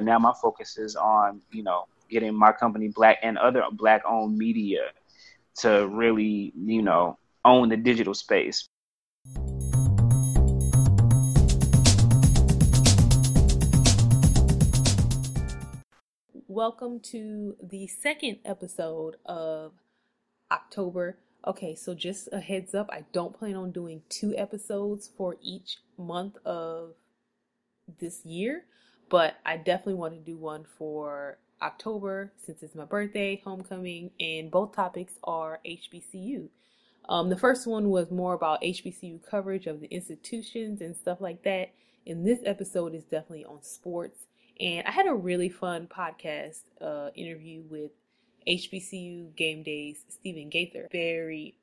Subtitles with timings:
[0.00, 4.36] now my focus is on you know getting my company black and other black owned
[4.36, 4.90] media
[5.54, 8.68] to really you know own the digital space.
[16.48, 19.72] Welcome to the second episode of
[20.50, 21.18] october.
[21.46, 25.78] Okay so just a heads up i don't plan on doing two episodes for each
[25.96, 26.94] month of
[27.98, 28.64] this year
[29.10, 34.50] but I definitely want to do one for October since it's my birthday, homecoming, and
[34.50, 36.48] both topics are HBCU.
[37.08, 41.42] Um, the first one was more about HBCU coverage of the institutions and stuff like
[41.42, 41.72] that.
[42.06, 44.26] And this episode is definitely on sports.
[44.60, 47.90] And I had a really fun podcast uh, interview with
[48.46, 50.88] HBCU Game Days Stephen Gaither.
[50.92, 51.56] Very,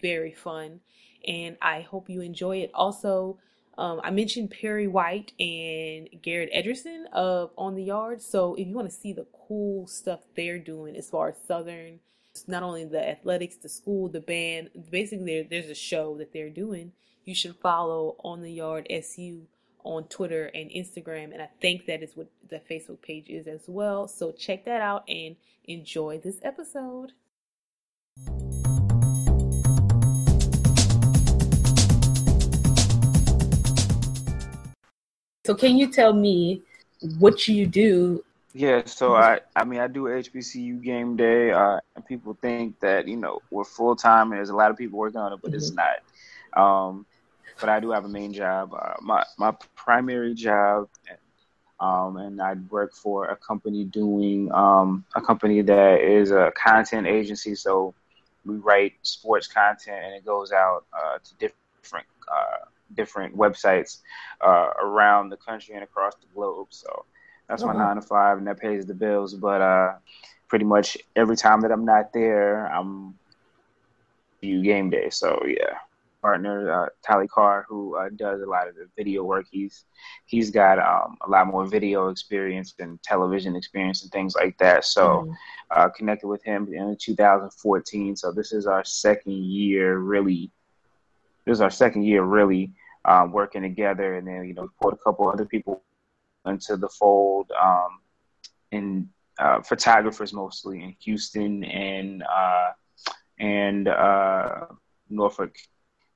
[0.00, 0.80] very fun.
[1.26, 2.70] And I hope you enjoy it.
[2.74, 3.38] Also,
[3.78, 8.20] um, I mentioned Perry White and Garrett Ederson of On the Yard.
[8.20, 12.00] So if you want to see the cool stuff they're doing as far as Southern,
[12.46, 16.92] not only the athletics, the school, the band, basically there's a show that they're doing.
[17.24, 19.46] You should follow On the Yard SU
[19.84, 21.32] on Twitter and Instagram.
[21.32, 24.06] And I think that is what the Facebook page is as well.
[24.06, 27.12] So check that out and enjoy this episode.
[35.52, 36.62] So can you tell me
[37.18, 38.24] what you do?
[38.54, 41.50] Yeah, so I I mean I do HBCU game day.
[41.50, 44.78] Uh, and people think that you know we're full time and there's a lot of
[44.78, 45.58] people working on it, but mm-hmm.
[45.58, 45.98] it's not.
[46.56, 47.04] Um,
[47.60, 48.72] but I do have a main job.
[48.72, 50.88] Uh, my my primary job,
[51.80, 57.06] um, and I work for a company doing um, a company that is a content
[57.06, 57.54] agency.
[57.54, 57.92] So
[58.46, 61.34] we write sports content and it goes out uh, to
[61.82, 63.98] different uh, different websites
[64.40, 66.68] uh, around the country and across the globe.
[66.70, 67.04] So
[67.48, 69.34] that's my nine to five, and that pays the bills.
[69.34, 69.92] But uh,
[70.48, 73.14] pretty much every time that I'm not there, I'm
[74.40, 75.10] you game day.
[75.10, 75.78] So yeah,
[76.22, 79.46] partner uh, Tally Carr, who uh, does a lot of the video work.
[79.50, 79.84] He's
[80.26, 84.84] he's got um, a lot more video experience and television experience and things like that.
[84.84, 85.34] So mm.
[85.70, 88.16] uh, connected with him in 2014.
[88.16, 90.50] So this is our second year really.
[91.44, 92.70] This is our second year really
[93.04, 95.82] um, working together, and then you know put a couple other people
[96.46, 99.08] into the fold, um,
[99.38, 102.70] uh, photographers mostly in Houston and uh,
[103.38, 104.66] and uh,
[105.08, 105.54] Norfolk,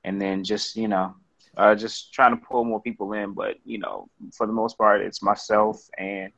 [0.03, 1.15] and then just you know
[1.57, 3.33] uh, just trying to pull more people in.
[3.33, 6.31] But you know, for the most part, it's myself and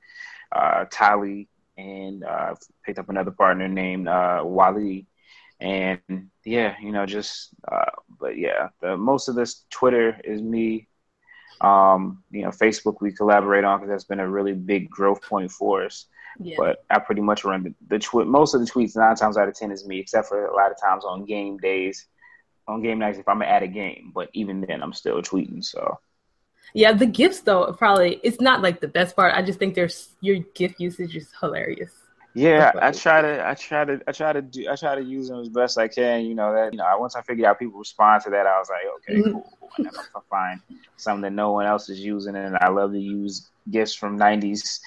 [0.51, 2.55] uh, Tali, and uh,
[2.85, 5.07] picked up another partner named uh, Wally,
[5.59, 5.99] and
[6.45, 10.87] yeah, you know, just uh, but yeah, the most of this Twitter is me.
[11.61, 15.51] Um, you know, Facebook we collaborate on because that's been a really big growth point
[15.51, 16.05] for us.
[16.39, 16.55] Yeah.
[16.57, 18.27] But I pretty much run the, the tweet.
[18.27, 20.71] Most of the tweets, nine times out of ten, is me, except for a lot
[20.71, 22.07] of times on game days,
[22.67, 24.11] on game nights if I'm at a game.
[24.13, 25.63] But even then, I'm still tweeting.
[25.63, 25.99] So.
[26.73, 29.33] Yeah, the GIFs though probably it's not like the best part.
[29.33, 31.91] I just think there's your GIF usage is hilarious.
[32.35, 35.29] Yeah, I try to, I try to, I try to do, I try to use
[35.29, 36.25] them as best I can.
[36.25, 38.69] You know that, you know, once I figured out people respond to that, I was
[38.69, 39.31] like, okay, mm-hmm.
[39.31, 39.53] cool.
[39.77, 40.61] And if I find
[40.97, 44.79] something that no one else is using, and I love to use GIFs from '90s,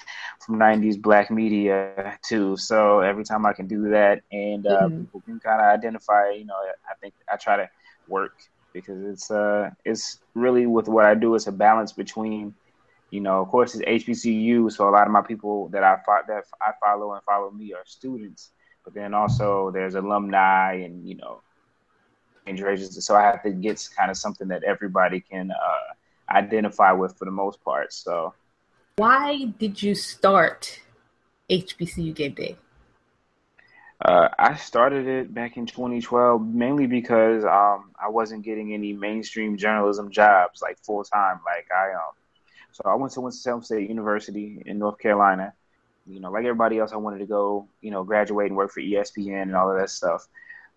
[0.45, 2.55] from '90s black media too.
[2.55, 5.01] So every time I can do that, and uh, mm-hmm.
[5.01, 6.55] people can kind of identify, you know,
[6.89, 7.69] I think I try to
[8.07, 8.35] work
[8.73, 11.35] because it's uh, it's really with what I do.
[11.35, 12.55] It's a balance between
[13.13, 16.25] you know, of course, it's HBCU, so a lot of my people that I fo-
[16.27, 18.49] that I follow and follow me are students.
[18.83, 21.43] But then also there's alumni and you know,
[22.47, 23.05] agencies.
[23.05, 27.25] So I have to get kind of something that everybody can uh, identify with for
[27.25, 27.93] the most part.
[27.93, 28.33] So,
[28.95, 30.81] why did you start
[31.51, 32.57] HBCU Game Day?
[34.03, 39.55] Uh, I started it back in 2012 mainly because um, I wasn't getting any mainstream
[39.55, 41.39] journalism jobs like full time.
[41.45, 42.13] Like I um,
[42.73, 45.53] so I went to Winston-Salem State University in North Carolina.
[46.07, 48.81] You know, like everybody else, I wanted to go, you know, graduate and work for
[48.81, 50.27] ESPN and all of that stuff.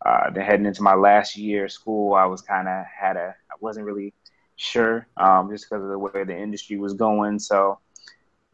[0.04, 3.34] Uh, then heading into my last year of school, I was kind of had a,
[3.50, 4.12] I wasn't really
[4.56, 7.38] sure, um, just because of the way the industry was going.
[7.38, 7.78] So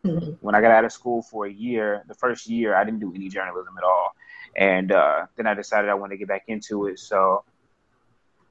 [0.04, 0.30] mm-hmm.
[0.40, 3.12] when I got out of school for a year, the first year I didn't do
[3.12, 4.14] any journalism at all,
[4.56, 7.00] and uh, then I decided I wanted to get back into it.
[7.00, 7.42] So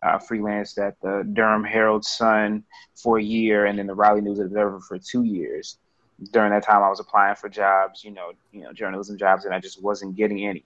[0.03, 2.63] uh, freelanced at the Durham Herald Sun
[2.95, 5.77] for a year, and then the Raleigh News Observer for two years.
[6.31, 9.53] During that time, I was applying for jobs, you know, you know, journalism jobs, and
[9.53, 10.65] I just wasn't getting any.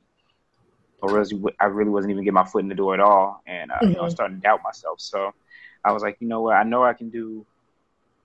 [1.01, 3.71] Or really, I really wasn't even getting my foot in the door at all, and
[3.71, 3.89] uh, mm-hmm.
[3.89, 4.11] you know, I mm-hmm.
[4.11, 4.99] started to doubt myself.
[4.99, 5.33] So
[5.83, 7.45] I was like, you know what, I know I can do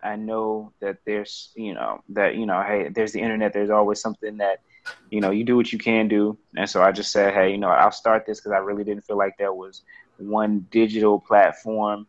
[0.02, 3.52] I know that there's, you know, that you know, hey, there's the internet.
[3.52, 4.60] There's always something that,
[5.10, 6.38] you know, you do what you can do.
[6.56, 9.04] And so I just said, hey, you know, I'll start this because I really didn't
[9.04, 9.82] feel like there was
[10.20, 12.06] one digital platform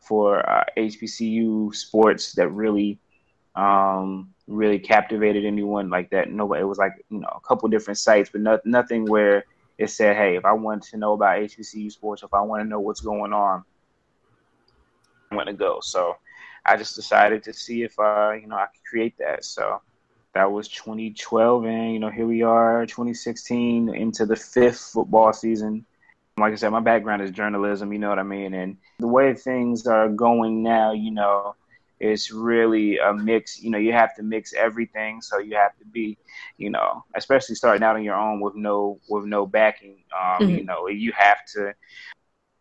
[0.00, 2.98] for uh, HBCU sports that really,
[3.54, 6.30] um, really captivated anyone like that.
[6.30, 6.62] Nobody.
[6.62, 9.44] It was like you know a couple different sites, but not, nothing where
[9.78, 12.68] it said, hey, if I want to know about HBCU sports, if I want to
[12.68, 13.64] know what's going on,
[15.30, 15.80] I want to go.
[15.80, 16.16] So
[16.64, 19.44] I just decided to see if uh, you know I could create that.
[19.44, 19.80] So
[20.34, 25.86] that was 2012, and you know here we are, 2016, into the fifth football season.
[26.36, 27.92] Like I said, my background is journalism.
[27.92, 31.54] You know what I mean, and the way things are going now, you know,
[32.00, 33.62] it's really a mix.
[33.62, 35.20] You know, you have to mix everything.
[35.20, 36.18] So you have to be,
[36.58, 40.04] you know, especially starting out on your own with no with no backing.
[40.12, 40.56] Um, mm-hmm.
[40.56, 41.74] You know, you have to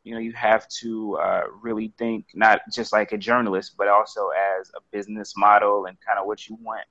[0.04, 4.30] you know you have to uh, really think not just like a journalist but also
[4.60, 6.86] as a business model and kind of what you want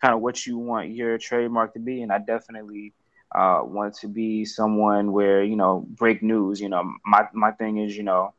[0.00, 2.92] kind of what you want your trademark to be and i definitely
[3.34, 7.78] uh, want to be someone where you know break news you know my my thing
[7.78, 8.32] is you know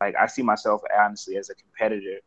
[0.00, 2.18] like i see myself honestly as a competitor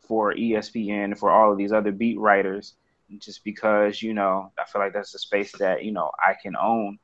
[0.00, 2.74] for espn for all of these other beat writers
[3.18, 6.56] just because you know i feel like that's a space that you know i can
[6.56, 6.98] own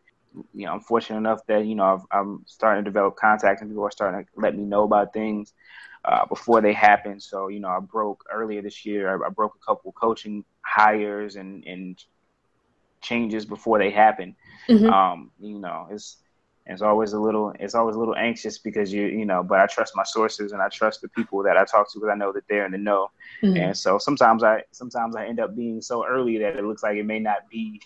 [0.55, 3.71] you know, I'm fortunate enough that you know i am starting to develop contacts and
[3.71, 5.53] people are starting to let me know about things
[6.05, 7.21] uh, before they happen.
[7.21, 9.11] So you know, I broke earlier this year.
[9.11, 12.03] I, I broke a couple coaching hires and and
[13.03, 14.35] changes before they happen.
[14.69, 14.89] Mm-hmm.
[14.89, 16.19] Um, you know, it's
[16.65, 19.67] it's always a little it's always a little anxious because you you know, but I
[19.67, 22.33] trust my sources and I trust the people that I talk to because I know
[22.33, 23.11] that they're in the know.
[23.43, 23.57] Mm-hmm.
[23.57, 26.97] And so sometimes I sometimes I end up being so early that it looks like
[26.97, 27.81] it may not be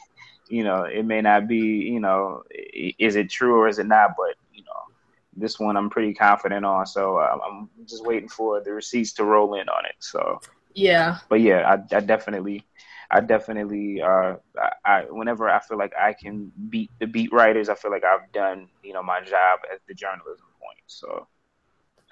[0.48, 4.10] you know, it may not be, you know, is it true or is it not?
[4.16, 4.94] But you know,
[5.36, 6.86] this one I'm pretty confident on.
[6.86, 9.96] So uh, I'm just waiting for the receipts to roll in on it.
[9.98, 10.40] So
[10.74, 12.64] yeah, but yeah, I, I definitely,
[13.10, 17.68] I definitely, uh, I, I, whenever I feel like I can beat the beat writers,
[17.68, 20.82] I feel like I've done, you know, my job at the journalism point.
[20.86, 21.26] So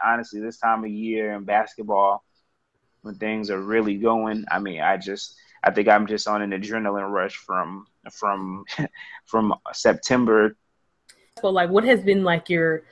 [0.05, 2.25] honestly, this time of year in basketball,
[3.03, 6.51] when things are really going, I mean, I just, I think I'm just on an
[6.51, 8.65] adrenaline rush from from
[9.27, 10.57] from September.
[11.41, 12.85] So, like, what has been like your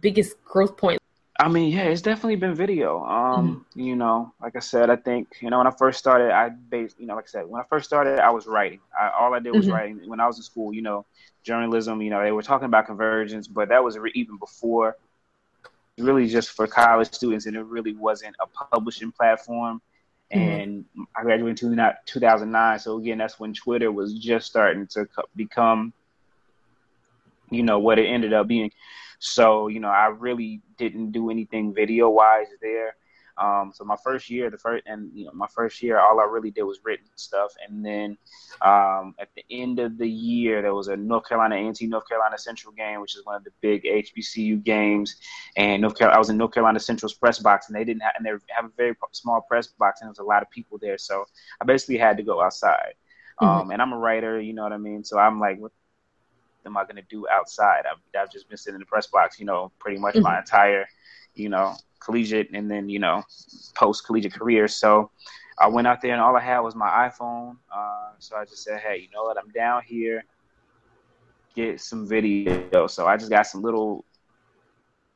[0.00, 0.99] biggest growth point?
[1.40, 3.02] I mean, yeah, it's definitely been video.
[3.02, 3.80] Um, mm-hmm.
[3.80, 7.00] you know, like I said, I think you know when I first started, I based,
[7.00, 8.80] you know, like I said, when I first started, I was writing.
[8.98, 9.74] I, all I did was mm-hmm.
[9.74, 10.00] writing.
[10.06, 11.06] When I was in school, you know,
[11.42, 14.98] journalism, you know, they were talking about convergence, but that was re- even before.
[15.96, 19.80] Really, just for college students, and it really wasn't a publishing platform.
[20.32, 20.40] Mm-hmm.
[20.40, 20.84] and.
[21.16, 22.78] I graduated in 2009.
[22.78, 25.92] So again, that's when Twitter was just starting to become,
[27.50, 28.70] you know, what it ended up being.
[29.20, 32.96] So you know, I really didn't do anything video wise there.
[33.40, 36.24] Um, so my first year, the first and you know my first year, all I
[36.24, 38.18] really did was written stuff, and then
[38.60, 42.36] um, at the end of the year, there was a North Carolina A&T North Carolina
[42.36, 45.16] Central game, which is one of the big HBCU games,
[45.56, 48.12] and North Carolina, I was in North Carolina Central's press box, and they didn't have
[48.18, 50.78] and they have a very small press box, and there was a lot of people
[50.78, 51.24] there, so
[51.60, 52.94] I basically had to go outside.
[53.40, 53.46] Mm-hmm.
[53.46, 55.72] Um, and I'm a writer, you know what I mean, so I'm like, what
[56.66, 57.84] am I gonna do outside?
[57.90, 60.24] I've, I've just been sitting in the press box, you know, pretty much mm-hmm.
[60.24, 60.86] my entire,
[61.34, 63.22] you know, collegiate and then you know
[63.74, 64.66] post collegiate career.
[64.68, 65.10] So
[65.58, 67.56] I went out there and all I had was my iPhone.
[67.74, 69.36] Uh, so I just said, hey, you know what?
[69.36, 70.24] I'm down here.
[71.54, 72.86] Get some video.
[72.86, 74.04] So I just got some little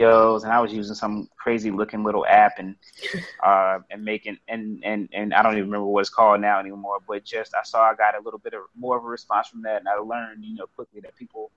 [0.05, 2.77] videos and I was using some crazy looking little app and
[3.43, 6.99] uh, and making and, and and I don't even remember what it's called now anymore.
[7.07, 9.63] But just I saw I got a little bit of more of a response from
[9.63, 11.51] that and I learned you know quickly that people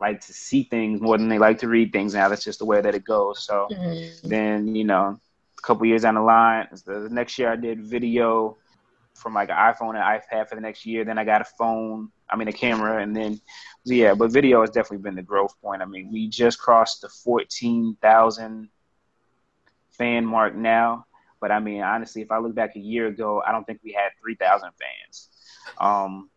[0.00, 2.28] like to see things more than they like to read things now.
[2.28, 3.44] That's just the way that it goes.
[3.44, 4.28] So mm-hmm.
[4.28, 5.20] then, you know,
[5.58, 8.56] a couple years down the line, the next year I did video
[9.20, 11.04] from like an iPhone and iPad for the next year.
[11.04, 13.40] Then I got a phone, I mean a camera, and then
[13.84, 14.14] yeah.
[14.14, 15.82] But video has definitely been the growth point.
[15.82, 18.68] I mean, we just crossed the fourteen thousand
[19.90, 21.06] fan mark now.
[21.40, 23.92] But I mean, honestly, if I look back a year ago, I don't think we
[23.92, 25.28] had three thousand fans.
[25.78, 26.30] Um,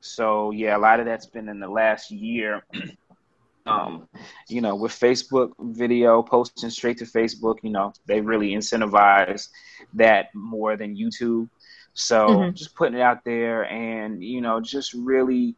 [0.00, 2.64] so yeah, a lot of that's been in the last year.
[3.66, 4.08] um,
[4.48, 9.48] you know, with Facebook video posting straight to Facebook, you know, they really incentivize
[9.94, 11.48] that more than YouTube.
[12.00, 12.54] So mm-hmm.
[12.54, 15.54] just putting it out there and, you know, just really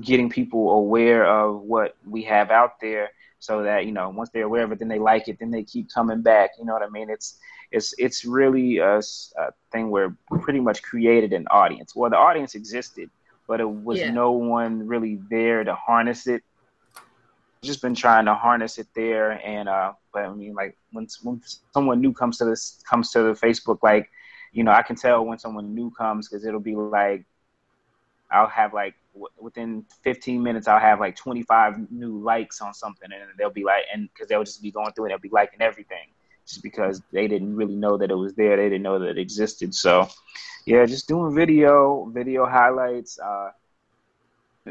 [0.00, 4.44] getting people aware of what we have out there so that, you know, once they're
[4.44, 6.50] aware of it, then they like it, then they keep coming back.
[6.58, 7.10] You know what I mean?
[7.10, 7.38] It's,
[7.70, 11.94] it's, it's really a, a thing where we pretty much created an audience.
[11.94, 13.10] Well, the audience existed
[13.46, 14.10] but it was yeah.
[14.10, 16.42] no one really there to harness it.
[17.62, 19.32] just been trying to harness it there.
[19.44, 23.22] And uh, but I mean, like when, when someone new comes to this comes to
[23.22, 24.10] the Facebook, like
[24.54, 27.26] you know, I can tell when someone new comes because it'll be like
[28.30, 33.08] I'll have like w- within 15 minutes I'll have like 25 new likes on something,
[33.12, 35.60] and they'll be like, and because they'll just be going through it, they'll be liking
[35.60, 36.08] everything
[36.46, 39.18] just because they didn't really know that it was there, they didn't know that it
[39.18, 39.74] existed.
[39.74, 40.08] So,
[40.66, 43.18] yeah, just doing video, video highlights.
[43.18, 43.50] Uh,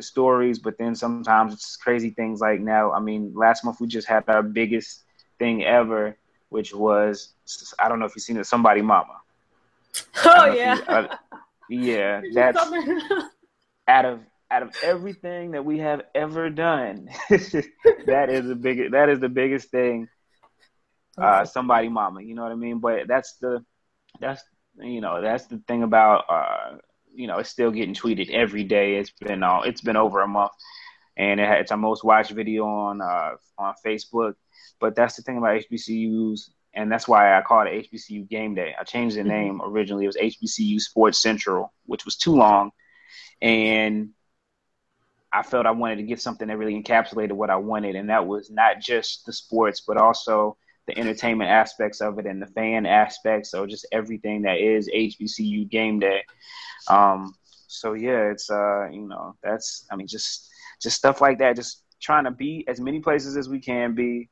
[0.02, 2.92] stories, but then sometimes it's crazy things like now.
[2.92, 5.04] I mean, last month we just had our biggest
[5.38, 6.18] thing ever,
[6.50, 7.34] which was
[7.80, 9.18] I don't know if you've seen it, somebody mama.
[10.26, 11.16] Oh yeah, uh,
[11.70, 12.22] yeah.
[12.34, 12.58] That's
[13.88, 14.20] out of
[14.50, 17.10] out of everything that we have ever done.
[17.30, 18.92] that is the biggest.
[18.92, 20.08] That is the biggest thing.
[21.18, 22.80] Uh, somebody mama, you know what I mean?
[22.80, 23.64] But that's the
[24.20, 24.42] that's
[24.80, 26.78] you know that's the thing about uh,
[27.14, 28.96] you know, it's still getting tweeted every day.
[28.96, 30.52] It's been uh, it's been over a month,
[31.16, 34.34] and it, it's our most watched video on uh, on Facebook.
[34.80, 38.76] But that's the thing about HBCUs, and that's why I call it HBCU Game Day.
[38.80, 39.30] I changed the mm-hmm.
[39.30, 42.72] name originally; it was HBCU Sports Central, which was too long,
[43.42, 44.10] and
[45.32, 48.28] I felt I wanted to get something that really encapsulated what I wanted, and that
[48.28, 52.86] was not just the sports, but also the entertainment aspects of it and the fan
[52.86, 56.24] aspects, so just everything that is HBCU Game Day.
[56.88, 57.34] Um,
[57.68, 60.50] so yeah, it's uh, you know, that's I mean, just
[60.82, 61.56] just stuff like that.
[61.56, 64.30] Just trying to be as many places as we can be,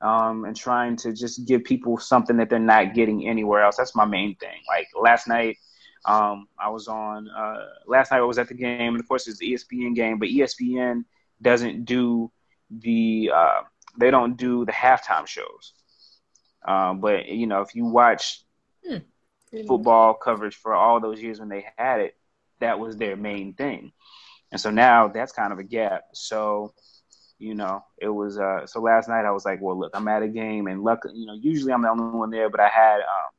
[0.00, 3.76] um, and trying to just give people something that they're not getting anywhere else.
[3.76, 4.60] That's my main thing.
[4.68, 5.56] Like last night,
[6.04, 7.28] um, I was on.
[7.28, 10.06] Uh, last night I was at the game, and of course it's the ESPN game,
[10.08, 11.04] but ESPN
[11.40, 12.30] doesn't do
[12.70, 13.30] the.
[13.34, 13.62] Uh,
[13.98, 15.72] they don't do the halftime shows.
[16.66, 18.42] Um, but you know, if you watch
[18.84, 19.02] hmm
[19.66, 22.16] football coverage for all those years when they had it,
[22.50, 23.92] that was their main thing.
[24.50, 26.02] And so now that's kind of a gap.
[26.14, 26.74] So,
[27.38, 30.22] you know, it was uh so last night I was like, well, look, I'm at
[30.22, 32.96] a game and luck, you know, usually I'm the only one there, but I had
[33.00, 33.30] um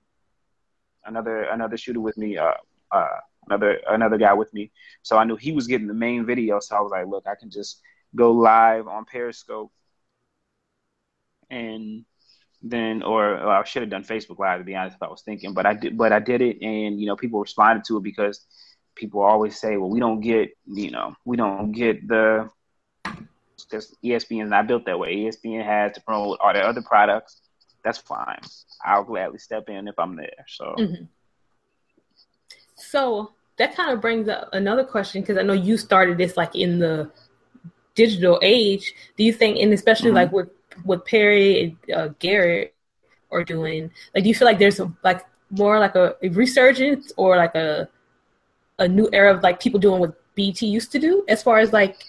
[1.06, 2.54] another another shooter with me, uh
[2.92, 3.08] uh
[3.48, 4.72] another another guy with me.
[5.04, 7.36] So I knew he was getting the main video, so I was like, look, I
[7.36, 7.82] can just
[8.16, 9.72] go live on Periscope
[11.50, 12.06] and
[12.62, 15.22] then or, or I should have done Facebook Live to be honest if I was
[15.22, 18.04] thinking, but I did but I did it and you know people responded to it
[18.04, 18.46] because
[18.96, 22.50] people always say, well, we don't get you know we don't get the
[23.64, 25.16] because ESPN is not built that way.
[25.16, 27.42] ESPN has to promote all their other products.
[27.84, 28.42] That's fine.
[28.84, 30.46] I'll gladly step in if I'm there.
[30.48, 30.76] So.
[30.78, 31.04] Mm-hmm.
[32.76, 36.56] So that kind of brings up another question because I know you started this like
[36.56, 37.10] in the
[37.94, 38.94] digital age.
[39.18, 40.16] Do you think, and especially mm-hmm.
[40.16, 40.50] like with
[40.84, 42.74] what Perry and uh, Garrett
[43.32, 43.92] are doing?
[44.14, 47.56] Like, do you feel like there's a, like more like a, a resurgence or like
[47.56, 47.88] a
[48.80, 51.72] a new era of like people doing what BET used to do as far as
[51.72, 52.04] like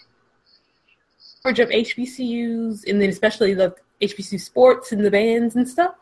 [1.46, 5.94] coverage of HBCUs and then especially the HBCU sports and the bands and stuff?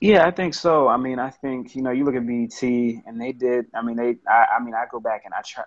[0.00, 0.88] Yeah, I think so.
[0.88, 3.66] I mean, I think you know, you look at BET and they did.
[3.72, 4.16] I mean, they.
[4.28, 5.64] I, I mean, I go back and I try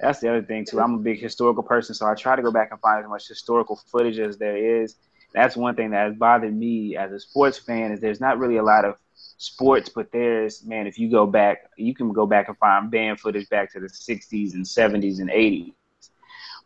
[0.00, 0.80] that's the other thing too.
[0.80, 3.28] I'm a big historical person, so I try to go back and find as much
[3.28, 4.96] historical footage as there is.
[5.32, 8.56] That's one thing that has bothered me as a sports fan is there's not really
[8.56, 8.96] a lot of
[9.38, 13.20] sports, but there's man, if you go back, you can go back and find band
[13.20, 15.72] footage back to the 60s and 70s and 80s.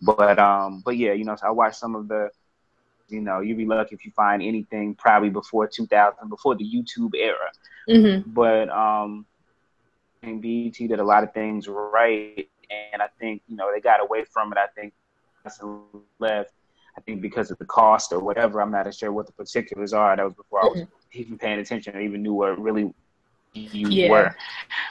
[0.03, 2.31] But um, but yeah, you know, so I watched some of the,
[3.09, 7.15] you know, you'd be lucky if you find anything probably before 2000, before the YouTube
[7.15, 7.51] era.
[7.89, 8.31] Mm-hmm.
[8.31, 9.27] But um,
[10.23, 12.49] and BET did a lot of things right
[12.93, 14.59] and I think you know they got away from it.
[14.59, 14.93] I think
[16.19, 16.53] left.
[16.97, 18.61] I think because of the cost or whatever.
[18.61, 20.17] I'm not sure what the particulars are.
[20.17, 20.79] That was before mm-hmm.
[20.79, 22.93] I was even paying attention or even knew what really
[23.53, 24.11] you yeah.
[24.11, 24.37] were.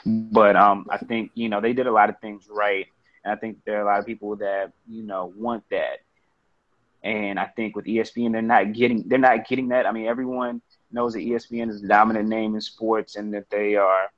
[0.04, 2.86] But um, I think you know they did a lot of things right,
[3.24, 6.00] and I think there are a lot of people that you know want that.
[7.02, 9.86] And I think with ESPN, they're not getting they're not getting that.
[9.86, 10.60] I mean, everyone
[10.92, 14.10] knows that ESPN is the dominant name in sports, and that they are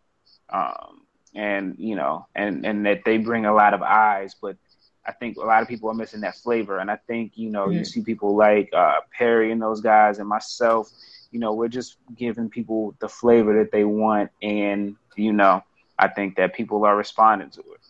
[0.48, 1.02] um,
[1.34, 4.56] and you know, and and that they bring a lot of eyes, but
[5.04, 6.78] I think a lot of people are missing that flavor.
[6.78, 7.78] And I think you know, mm-hmm.
[7.78, 10.90] you see people like uh, Perry and those guys, and myself.
[11.30, 15.64] You know, we're just giving people the flavor that they want, and you know,
[15.98, 17.80] I think that people are responding to it.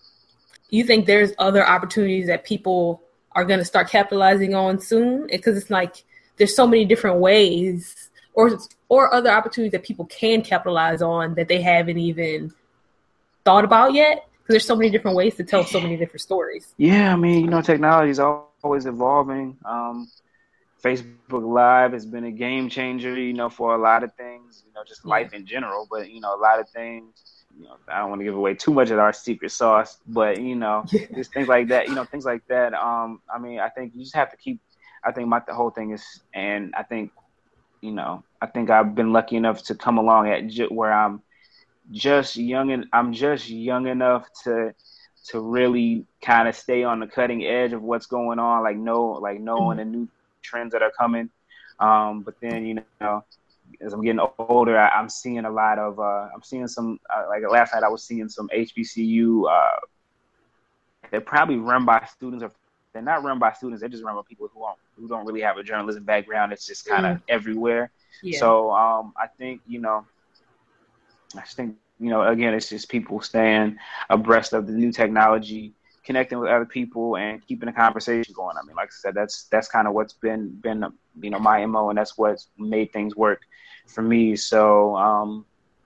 [0.73, 3.03] You think there's other opportunities that people
[3.33, 5.29] are going to start capitalizing on soon?
[5.29, 6.03] Because it's like
[6.39, 11.47] there's so many different ways, or or other opportunities that people can capitalize on that
[11.47, 12.53] they haven't even
[13.45, 16.75] thought about yet because there's so many different ways to tell so many different stories.
[16.79, 19.57] Yeah, I mean, you know, technology is always evolving.
[19.65, 20.11] Um,
[20.83, 24.73] Facebook Live has been a game changer, you know, for a lot of things, you
[24.75, 25.87] know, just life in general.
[25.89, 28.55] But you know, a lot of things, you know, I don't want to give away
[28.55, 31.07] too much of our secret sauce, but you know, yeah.
[31.15, 31.89] just things like that.
[31.89, 32.75] You know, things like that.
[32.75, 34.61] Um, I mean, I think you just have to keep.
[35.05, 37.11] I think my the whole thing is, and I think,
[37.81, 41.23] you know, I think I've been lucky enough to come along at j- where I'm
[41.91, 44.75] just young and I'm just young enough to
[45.25, 49.07] to really kind of stay on the cutting edge of what's going on, like know
[49.07, 49.91] like knowing mm-hmm.
[49.93, 50.09] the new
[50.43, 51.31] trends that are coming.
[51.81, 53.25] Um, but then you know,
[53.85, 57.25] as I'm getting older, I, am seeing a lot of uh, I'm seeing some uh,
[57.29, 59.51] like last night I was seeing some HBCU.
[59.51, 59.81] Uh,
[61.11, 62.53] they're probably run by students, or
[62.93, 63.81] they're not run by students.
[63.81, 66.53] They're just run by people who don't who don't really have a journalism background.
[66.53, 67.23] It's just kind of mm.
[67.29, 67.91] everywhere.
[68.23, 68.39] Yeah.
[68.39, 70.07] So um, I think you know,
[71.37, 73.77] I just think you know, again, it's just people staying
[74.11, 75.73] abreast of the new technology,
[76.05, 78.57] connecting with other people, and keeping the conversation going.
[78.57, 80.85] I mean, like I said, that's that's kind of what's been been
[81.21, 83.43] you know my mo, and that's what's made things work
[83.87, 84.37] for me.
[84.37, 85.45] So um,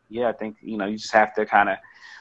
[0.08, 1.78] yeah, I think you know you just have to kind of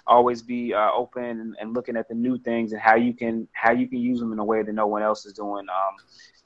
[0.07, 3.47] always be uh, open and, and, looking at the new things and how you can
[3.53, 5.65] how you can use them in a way that no one else is doing.
[5.69, 5.95] Um,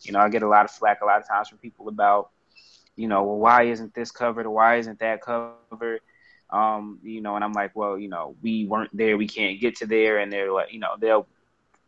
[0.01, 2.29] you know, I get a lot of flack a lot of times from people about,
[2.95, 5.99] you know, well, why isn't this covered or why isn't that covered?
[6.49, 9.75] Um, you know, and I'm like, well, you know, we weren't there, we can't get
[9.77, 11.27] to there, and they're like, you know, they'll,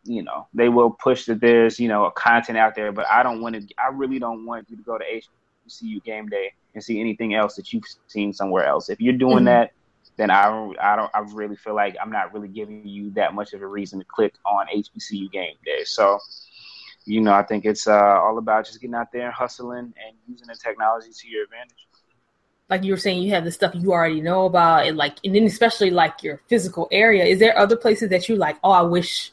[0.04, 3.22] you know, they will push that there's, you know, a content out there, but I
[3.22, 6.82] don't want to, I really don't want you to go to HBCU game day and
[6.82, 8.88] see anything else that you've seen somewhere else.
[8.88, 9.44] If you're doing mm-hmm.
[9.46, 9.72] that,
[10.16, 13.34] then I don't, I don't, I really feel like I'm not really giving you that
[13.34, 15.84] much of a reason to click on HBCU game day.
[15.84, 16.18] So,
[17.04, 20.16] you know, I think it's uh, all about just getting out there and hustling and
[20.28, 21.86] using the technology to your advantage
[22.72, 25.34] like you were saying, you have the stuff you already know about, and like, and
[25.34, 27.24] then especially like your physical area.
[27.24, 28.56] Is there other places that you like?
[28.64, 29.30] Oh, I wish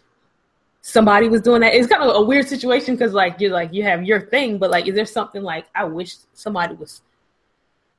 [0.81, 1.73] somebody was doing that.
[1.73, 4.71] It's kind of a weird situation because like you're like you have your thing, but
[4.71, 7.01] like, is there something like I wish somebody was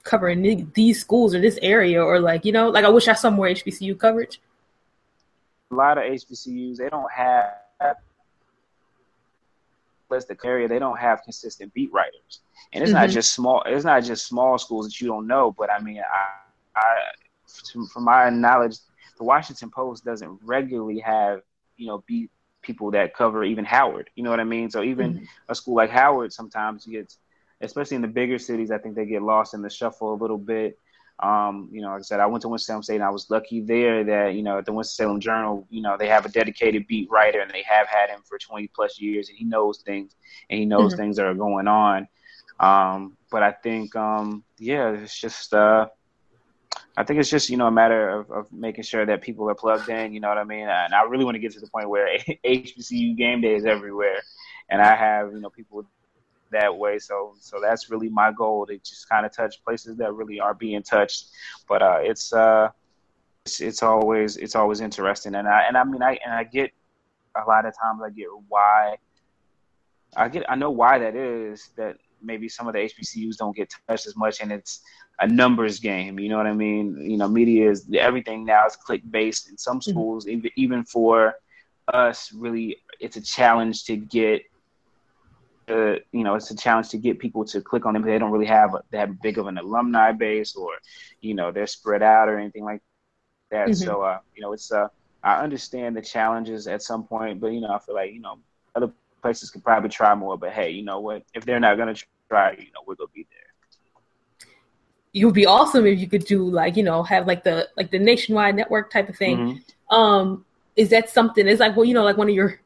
[0.02, 3.30] covering these schools or this area, or like you know, like I wish I saw
[3.30, 4.40] more HBCU coverage.
[5.70, 7.52] A lot of HBCUs they don't have
[10.08, 12.40] the area they don't have consistent beat writers
[12.72, 13.00] and it's mm-hmm.
[13.00, 13.62] not just small.
[13.66, 15.54] It's not just small schools that you don't know.
[15.56, 16.92] But I mean, I, I,
[17.92, 18.76] from my knowledge,
[19.18, 21.42] the Washington Post doesn't regularly have
[21.76, 22.30] you know beat
[22.62, 24.10] people that cover even Howard.
[24.14, 24.70] You know what I mean?
[24.70, 25.24] So even mm-hmm.
[25.48, 27.18] a school like Howard sometimes gets,
[27.60, 30.38] especially in the bigger cities, I think they get lost in the shuffle a little
[30.38, 30.78] bit.
[31.20, 33.60] Um, you know, like I said, I went to Winston-Salem State and I was lucky
[33.60, 37.10] there that, you know, at the Winston-Salem Journal, you know, they have a dedicated beat
[37.10, 40.16] writer and they have had him for 20 plus years and he knows things
[40.48, 41.02] and he knows mm-hmm.
[41.02, 42.08] things that are going on.
[42.58, 45.88] Um, but I think, um, yeah, it's just, uh,
[46.96, 49.54] I think it's just, you know, a matter of, of making sure that people are
[49.54, 50.68] plugged in, you know what I mean?
[50.68, 54.22] And I really want to get to the point where HBCU game day is everywhere.
[54.70, 55.86] And I have, you know, people
[56.50, 56.98] that way.
[56.98, 60.54] So, so that's really my goal to just kind of touch places that really are
[60.54, 61.28] being touched.
[61.68, 62.70] But, uh, it's, uh,
[63.44, 65.34] it's, it's always, it's always interesting.
[65.34, 66.72] And I, and I mean, I, and I get
[67.36, 68.96] a lot of times I get why
[70.16, 73.72] I get, I know why that is that maybe some of the HBCUs don't get
[73.88, 74.80] touched as much, and it's
[75.20, 76.18] a numbers game.
[76.18, 76.96] You know what I mean?
[77.10, 79.50] You know, media is everything now is click based.
[79.50, 79.90] In some mm-hmm.
[79.90, 80.38] schools, mm-hmm.
[80.38, 81.34] even even for
[81.92, 84.42] us, really, it's a challenge to get.
[85.70, 88.02] Uh, you know, it's a challenge to get people to click on them.
[88.02, 90.72] They don't really have that big of an alumni base, or
[91.20, 92.82] you know, they're spread out or anything like
[93.50, 93.68] that.
[93.68, 93.84] Mm-hmm.
[93.84, 94.88] So, uh, you know, it's uh,
[95.22, 98.38] I understand the challenges at some point, but you know, I feel like you know,
[98.74, 100.36] other places could probably try more.
[100.36, 101.24] But hey, you know what?
[101.34, 101.94] If they're not gonna
[102.28, 104.48] try, you know, we're gonna be there.
[105.12, 107.90] It would be awesome if you could do like you know have like the like
[107.90, 109.36] the nationwide network type of thing.
[109.36, 109.94] Mm-hmm.
[109.94, 110.44] Um,
[110.76, 111.46] is that something?
[111.46, 112.60] It's like well, you know, like one of your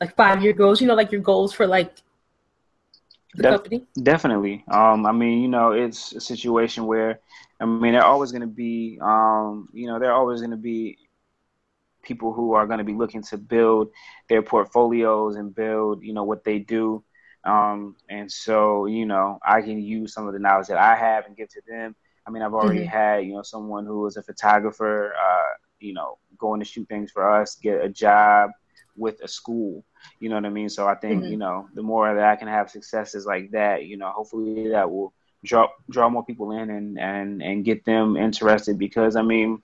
[0.00, 0.80] like five year goals.
[0.80, 1.94] You know, like your goals for like
[3.38, 3.86] the Def- company.
[4.02, 4.64] Definitely.
[4.68, 7.20] Um, I mean, you know, it's a situation where
[7.60, 10.98] I mean, they're always going to be, um, you know, they're always going to be
[12.02, 13.90] people who are going to be looking to build
[14.28, 17.02] their portfolios and build, you know, what they do.
[17.44, 21.26] Um, and so, you know, I can use some of the knowledge that I have
[21.26, 21.96] and give to them.
[22.26, 22.88] I mean, I've already mm-hmm.
[22.88, 27.10] had, you know, someone who was a photographer, uh, you know, going to shoot things
[27.10, 28.50] for us, get a job
[28.96, 29.84] with a school.
[30.20, 30.68] You know what I mean?
[30.68, 31.32] So I think, mm-hmm.
[31.32, 34.90] you know, the more that I can have successes like that, you know, hopefully that
[34.90, 35.12] will
[35.44, 39.62] draw draw more people in and and and get them interested because I mean,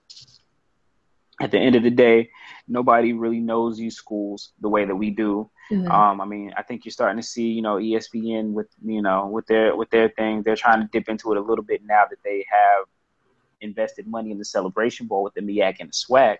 [1.40, 2.30] at the end of the day,
[2.68, 5.50] nobody really knows these schools the way that we do.
[5.70, 5.90] Mm-hmm.
[5.90, 9.26] Um, I mean, I think you're starting to see, you know, ESPN with you know
[9.26, 10.42] with their with their thing.
[10.42, 12.86] They're trying to dip into it a little bit now that they have
[13.60, 16.38] invested money in the Celebration Bowl with the MEAC and the SWAC.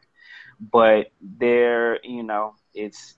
[0.61, 3.15] But they're, you know, it's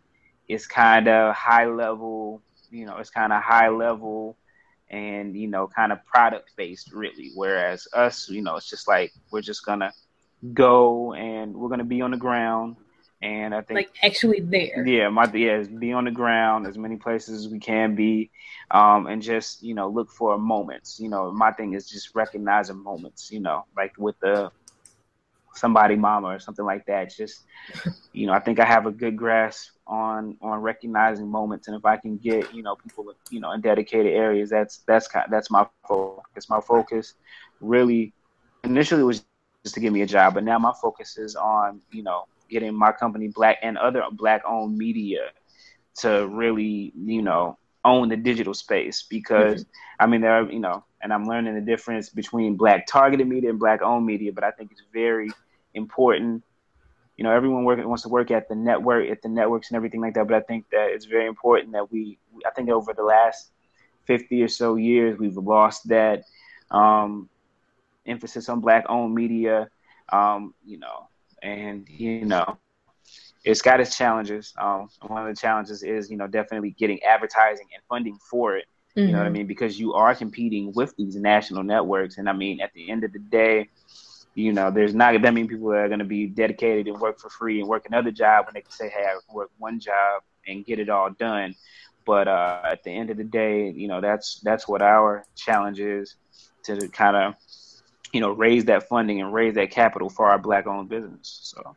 [0.49, 2.43] it's kind of high level.
[2.71, 4.37] You know, it's kind of high level
[4.89, 9.13] and you know kind of product based really whereas us you know it's just like
[9.33, 9.93] we're just gonna
[10.53, 12.77] go and we're going to be on the ground.
[13.23, 14.87] And I think like actually there.
[14.87, 18.31] Yeah, my yeah, be on the ground as many places as we can be,
[18.71, 21.01] um, and just you know look for moments.
[21.01, 23.33] You know, my thing is just recognizing moments.
[23.33, 24.53] You know, like with the
[25.55, 27.11] somebody mama or something like that.
[27.11, 27.43] Just
[28.13, 31.85] you know, I think I have a good grasp on on recognizing moments, and if
[31.85, 35.51] I can get you know people you know in dedicated areas, that's that's kind that's
[35.51, 36.49] my focus.
[36.49, 37.14] My focus
[37.61, 38.12] really
[38.64, 39.25] initially was
[39.64, 42.75] just to give me a job, but now my focus is on you know getting
[42.75, 45.31] my company black and other black owned media
[45.96, 50.03] to really you know own the digital space because mm-hmm.
[50.03, 53.51] I mean there are you know and I'm learning the difference between black targeted media
[53.51, 55.31] and black owned media, but I think it's very
[55.75, 56.42] important.
[57.17, 60.01] You know, everyone work, wants to work at the network, at the networks and everything
[60.01, 60.29] like that.
[60.29, 63.51] But I think that it's very important that we, I think over the last
[64.05, 66.25] 50 or so years, we've lost that
[66.71, 67.29] um,
[68.07, 69.69] emphasis on black owned media,
[70.13, 71.09] um, you know,
[71.43, 72.59] and, you know,
[73.45, 74.53] it's got its challenges.
[74.59, 78.67] Um, one of the challenges is, you know, definitely getting advertising and funding for it.
[78.97, 79.09] Mm-hmm.
[79.09, 79.33] You know what I mm-hmm.
[79.35, 79.47] mean?
[79.47, 82.19] Because you are competing with these national networks.
[82.19, 83.69] And I mean, at the end of the day,
[84.37, 87.18] you know, there's not that many people that are going to be dedicated and work
[87.18, 90.22] for free and work another job when they can say, hey, I work one job
[90.46, 91.55] and get it all done.
[92.05, 95.81] But uh, at the end of the day, you know, that's that's what our challenge
[95.81, 96.16] is
[96.64, 97.35] to kind of,
[98.12, 101.40] you know, raise that funding and raise that capital for our black-owned business.
[101.42, 101.75] So.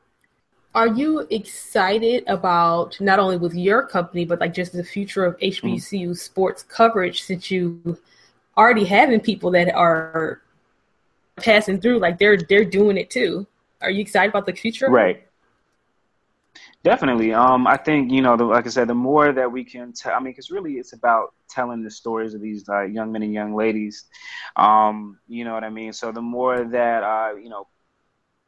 [0.76, 5.38] Are you excited about not only with your company, but like just the future of
[5.40, 6.18] HBCU mm.
[6.18, 7.98] sports coverage since you
[8.58, 10.42] already having people that are
[11.40, 13.48] passing through, like they're they're doing it too.
[13.82, 14.90] Are you excited about the future?
[14.90, 15.26] Right.
[16.84, 17.34] Definitely.
[17.34, 20.14] Um, I think you know, the, like I said, the more that we can tell.
[20.14, 23.34] I mean, because really, it's about telling the stories of these uh, young men and
[23.34, 24.06] young ladies.
[24.56, 25.92] Um, you know what I mean?
[25.92, 27.68] So the more that uh, you know,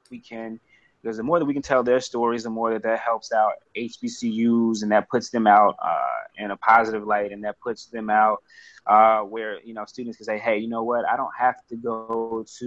[0.10, 0.60] we can,
[1.02, 3.54] because the more that we can tell their stories, the more that that helps out
[3.76, 8.10] HBCUs and that puts them out uh, in a positive light, and that puts them
[8.10, 8.44] out
[8.86, 11.06] uh, where you know students can say, "Hey, you know what?
[11.08, 12.66] I don't have to go to,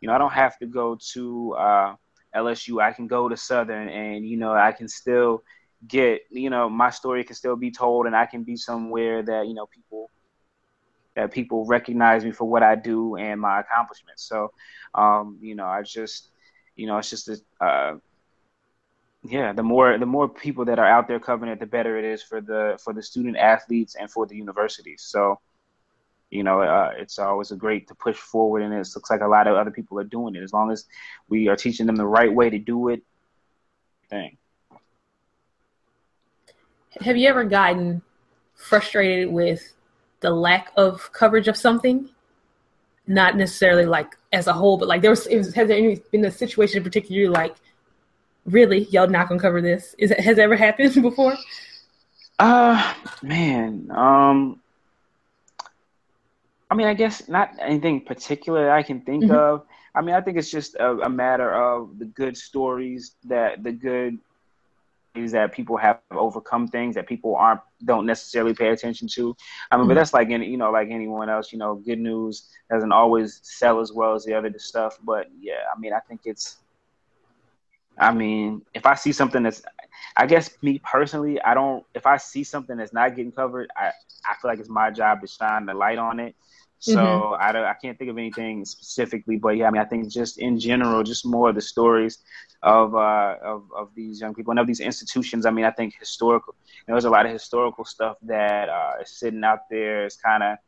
[0.00, 1.94] you know, I don't have to go to uh,
[2.34, 2.82] LSU.
[2.82, 5.42] I can go to Southern, and you know, I can still
[5.86, 9.46] get, you know, my story can still be told, and I can be somewhere that
[9.46, 10.10] you know people."
[11.14, 14.22] That people recognize me for what I do and my accomplishments.
[14.28, 14.52] So,
[14.94, 16.28] um, you know, I just,
[16.76, 17.96] you know, it's just a, uh,
[19.28, 22.04] yeah the more the more people that are out there covering it the better it
[22.04, 25.02] is for the for the student athletes and for the universities.
[25.02, 25.40] So
[26.30, 29.26] you know uh, it's always a great to push forward and it looks like a
[29.26, 30.42] lot of other people are doing it.
[30.42, 30.84] As long as
[31.28, 33.02] we are teaching them the right way to do it
[34.08, 34.36] thing
[37.00, 38.02] have you ever gotten
[38.54, 39.74] frustrated with
[40.20, 42.08] the lack of coverage of something
[43.06, 46.30] not necessarily like as a whole but like there was, was has there been a
[46.30, 47.54] situation in particular like
[48.46, 48.84] really?
[48.84, 49.94] Y'all not gonna cover this?
[49.98, 51.36] Is it has it ever happened before?
[52.38, 54.60] Uh man um
[56.70, 59.34] i mean i guess not anything particular i can think mm-hmm.
[59.34, 59.64] of.
[59.94, 63.72] I mean i think it's just a, a, matter of the good stories that the
[63.72, 64.18] good
[65.14, 69.36] is that people have overcome things that people aren't don't necessarily pay attention to.
[69.70, 69.88] I mean, mm-hmm.
[69.88, 71.52] but that's like any you know like anyone else.
[71.52, 74.98] You know, good news doesn't always sell as well as the other stuff.
[75.02, 76.58] But yeah, I mean, I think it's
[77.98, 79.62] I mean, if I see something that's,
[80.16, 81.84] I guess me personally, I don't.
[81.94, 83.92] If I see something that's not getting covered, I
[84.28, 86.34] I feel like it's my job to shine the light on it.
[86.78, 87.42] So mm-hmm.
[87.42, 90.60] I, I can't think of anything specifically, but yeah, I mean, I think just in
[90.60, 92.18] general, just more of the stories
[92.62, 95.46] of uh, of of these young people and of these institutions.
[95.46, 96.54] I mean, I think historical.
[96.68, 100.04] You know, there's a lot of historical stuff that uh, is sitting out there.
[100.04, 100.58] It's kind of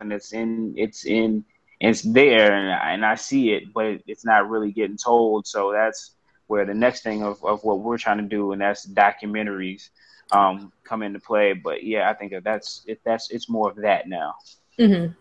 [0.00, 1.44] and it's in it's in
[1.78, 5.46] it's there and I, and I see it, but it's not really getting told.
[5.46, 6.14] So that's
[6.46, 9.88] where the next thing of, of what we're trying to do, and that's documentaries,
[10.32, 11.52] um, come into play.
[11.54, 14.34] But yeah, I think that that's it, that's it's more of that now.
[14.80, 15.12] Mm-hmm.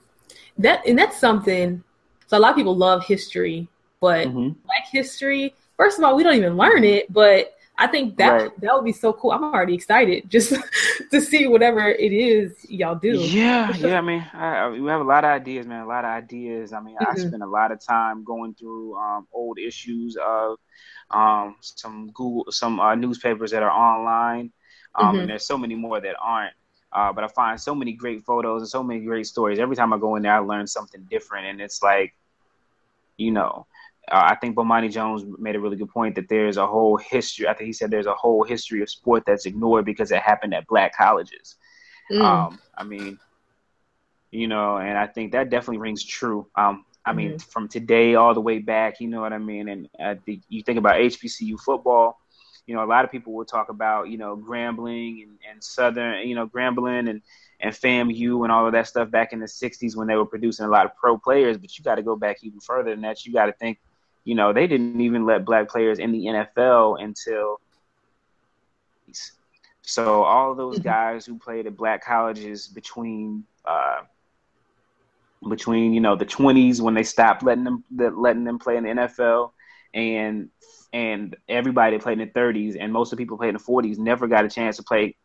[0.62, 1.84] That and that's something.
[2.28, 3.68] So a lot of people love history,
[4.00, 4.50] but mm-hmm.
[4.66, 5.56] Black history.
[5.78, 8.62] First of all, we don't even learn it, but I think that right.
[8.62, 9.32] that would be so cool.
[9.32, 10.54] I'm already excited just
[11.12, 13.18] to see whatever it is y'all do.
[13.18, 13.98] Yeah, yeah.
[13.98, 15.84] I mean, I, we have a lot of ideas, man.
[15.84, 16.74] A lot of ideas.
[16.74, 17.12] I mean, mm-hmm.
[17.12, 20.58] I spend a lot of time going through um, old issues of
[21.10, 24.52] um, some Google, some uh, newspapers that are online,
[24.96, 25.20] um, mm-hmm.
[25.22, 26.54] and there's so many more that aren't.
[26.92, 29.60] Uh, but I find so many great photos and so many great stories.
[29.60, 32.16] Every time I go in there, I learn something different, and it's like,
[33.18, 33.68] you know,
[34.12, 37.48] uh, I think Bomani Jones made a really good point that there's a whole history.
[37.48, 40.54] I think he said there's a whole history of sport that's ignored because it happened
[40.54, 41.56] at black colleges.
[42.12, 42.22] Mm.
[42.22, 43.20] Um, I mean,
[44.32, 46.48] you know, and I think that definitely rings true.
[46.56, 47.50] Um, I mean, mm-hmm.
[47.50, 49.70] from today all the way back, you know what I mean?
[49.70, 52.20] And uh, the, you think about HBCU football,
[52.70, 56.28] you know, a lot of people will talk about, you know, Grambling and, and Southern,
[56.28, 57.24] you know, Grambling and,
[57.60, 60.68] and FAMU and all of that stuff back in the 60s when they were producing
[60.68, 61.58] a lot of pro players.
[61.58, 63.26] But you got to go back even further than that.
[63.26, 63.80] You got to think,
[64.24, 67.60] you know, they didn't even let black players in the NFL until.
[69.82, 70.90] So all those mm-hmm.
[70.90, 74.02] guys who played at black colleges between uh,
[75.50, 78.90] between you know the 20s when they stopped letting them letting them play in the
[78.90, 79.54] NFL
[79.96, 80.50] and
[80.94, 83.64] and everybody that played in the 30s and most of the people played in the
[83.64, 85.16] 40s never got a chance to play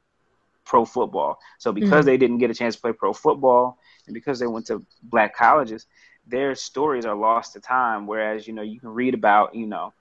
[0.65, 1.39] pro football.
[1.59, 2.07] So because mm-hmm.
[2.07, 5.37] they didn't get a chance to play pro football and because they went to black
[5.37, 5.87] colleges,
[6.27, 8.07] their stories are lost to time.
[8.07, 9.93] Whereas, you know, you can read about, you know,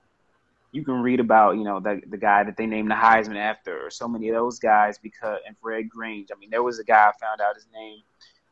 [0.72, 3.86] you can read about, you know, the the guy that they named the Heisman after,
[3.86, 6.30] or so many of those guys because and Red Grange.
[6.34, 8.00] I mean, there was a guy I found out his name.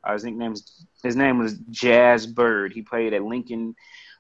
[0.04, 0.54] Uh, his nickname
[1.02, 2.72] his name was Jazz Byrd.
[2.72, 3.74] He played at Lincoln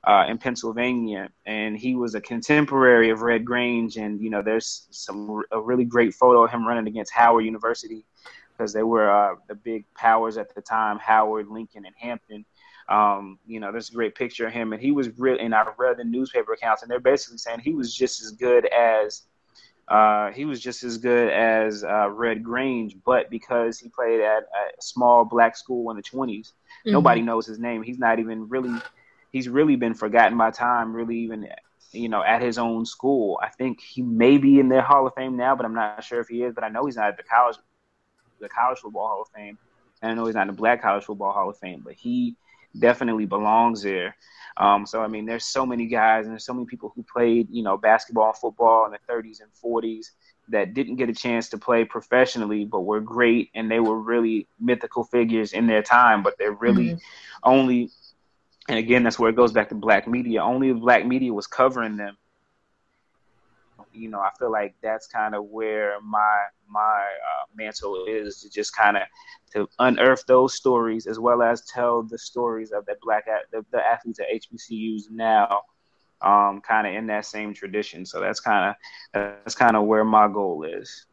[0.04, 3.96] uh, in Pennsylvania, and he was a contemporary of Red Grange.
[3.96, 8.04] And you know, there's some a really great photo of him running against Howard University
[8.52, 12.44] because they were uh, the big powers at the time, Howard, Lincoln, and Hampton.
[12.88, 15.38] Um, you know, there's a great picture of him, and he was real.
[15.40, 18.66] And I read the newspaper accounts, and they're basically saying he was just as good
[18.66, 19.22] as
[19.88, 24.44] uh, he was just as good as uh, Red Grange, but because he played at
[24.44, 26.92] a small black school in the 20s, mm-hmm.
[26.92, 27.82] nobody knows his name.
[27.82, 28.80] He's not even really
[29.32, 31.48] he's really been forgotten by time, really even
[31.90, 33.38] you know at his own school.
[33.42, 36.20] I think he may be in the Hall of Fame now, but I'm not sure
[36.20, 36.54] if he is.
[36.54, 37.56] But I know he's not at the college
[38.40, 39.58] the college football Hall of Fame,
[40.00, 42.36] and I know he's not in the Black College Football Hall of Fame, but he
[42.78, 44.16] definitely belongs there.
[44.56, 47.48] Um, so I mean, there's so many guys and there's so many people who played,
[47.50, 50.10] you know, basketball and football in the 30s and 40s
[50.48, 54.46] that didn't get a chance to play professionally, but were great and they were really
[54.60, 56.22] mythical figures in their time.
[56.22, 56.98] But they're really mm-hmm.
[57.44, 57.90] only
[58.72, 60.42] and again, that's where it goes back to black media.
[60.42, 62.16] Only if black media was covering them.
[63.92, 68.48] You know, I feel like that's kind of where my my uh, mantle is to
[68.48, 69.02] just kind of
[69.52, 73.84] to unearth those stories as well as tell the stories of the black the, the
[73.84, 75.64] athletes at HBCUs now,
[76.22, 78.06] um, kind of in that same tradition.
[78.06, 78.76] So that's kind of
[79.12, 81.04] that's kind of where my goal is.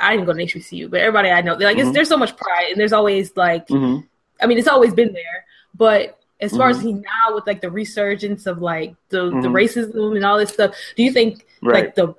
[0.00, 1.92] I didn't go to HBCU, but everybody I know, like, mm-hmm.
[1.92, 4.06] there's so much pride, and there's always like, mm-hmm.
[4.40, 6.78] I mean, it's always been there, but as far mm-hmm.
[6.78, 9.40] as he now with like the resurgence of like the, mm-hmm.
[9.40, 11.84] the racism and all this stuff do you think right.
[11.84, 12.14] like the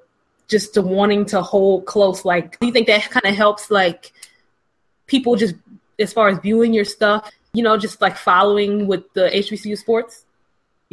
[0.48, 4.12] just the wanting to hold close like do you think that kind of helps like
[5.08, 5.56] people just
[6.00, 10.26] as far as viewing your stuff you know just like following with the hbcu sports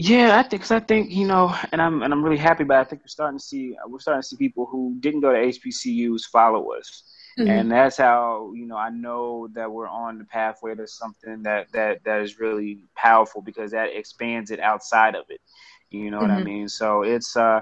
[0.00, 2.62] yeah, I think cause I think you know, and I'm and I'm really happy.
[2.62, 5.32] But I think we're starting to see we're starting to see people who didn't go
[5.32, 7.02] to HBCUs follow us.
[7.38, 7.50] Mm-hmm.
[7.50, 11.70] And that's how you know I know that we're on the pathway to something that
[11.72, 15.40] that that is really powerful because that expands it outside of it.
[15.90, 16.26] You know mm-hmm.
[16.26, 16.44] what I mm-hmm.
[16.44, 16.68] mean?
[16.68, 17.60] So it's uh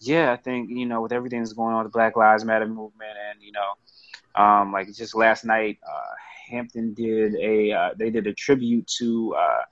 [0.00, 2.66] yeah, I think you know with everything that's going on with the Black Lives Matter
[2.66, 6.14] movement and you know um like just last night uh
[6.50, 9.62] Hampton did a uh, they did a tribute to uh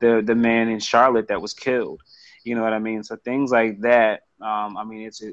[0.00, 2.00] the the man in Charlotte that was killed.
[2.42, 3.02] You know what I mean?
[3.04, 5.32] So things like that um I mean it's a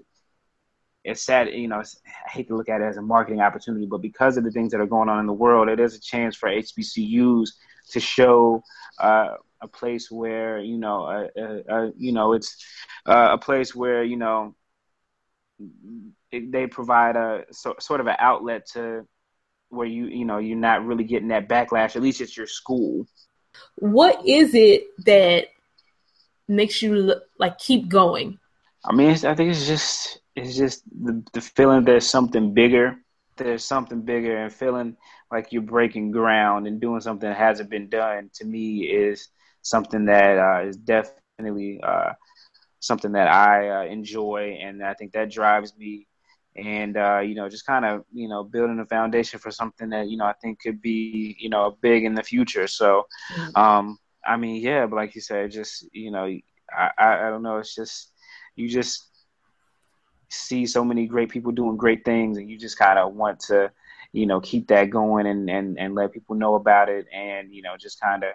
[1.03, 4.01] it's sad, you know, I hate to look at it as a marketing opportunity, but
[4.01, 6.35] because of the things that are going on in the world, it is a chance
[6.35, 7.49] for HBCUs
[7.91, 8.63] to show
[8.99, 12.63] uh, a place where, you know, uh, uh, you know, it's
[13.05, 14.55] uh, a place where, you know,
[16.31, 19.07] they provide a so, sort of an outlet to
[19.69, 21.95] where you, you know, you're not really getting that backlash.
[21.95, 23.07] At least it's your school.
[23.75, 25.47] What is it that
[26.47, 28.39] makes you like keep going?
[28.83, 32.97] I mean, I think it's just it's just the, the feeling there's something bigger.
[33.37, 34.97] There's something bigger, and feeling
[35.31, 39.29] like you're breaking ground and doing something that hasn't been done to me is
[39.61, 42.13] something that uh, is definitely uh,
[42.79, 46.07] something that I uh, enjoy, and I think that drives me.
[46.55, 50.09] And uh, you know, just kind of you know building a foundation for something that
[50.09, 52.67] you know I think could be you know big in the future.
[52.67, 53.55] So, mm-hmm.
[53.55, 56.25] um, I mean, yeah, but like you said, just you know,
[56.71, 57.57] I, I, I don't know.
[57.57, 58.11] It's just
[58.55, 59.10] you just
[60.31, 63.71] see so many great people doing great things, and you just kind of want to,
[64.13, 67.61] you know, keep that going and and and let people know about it, and you
[67.61, 68.31] know, just kind of,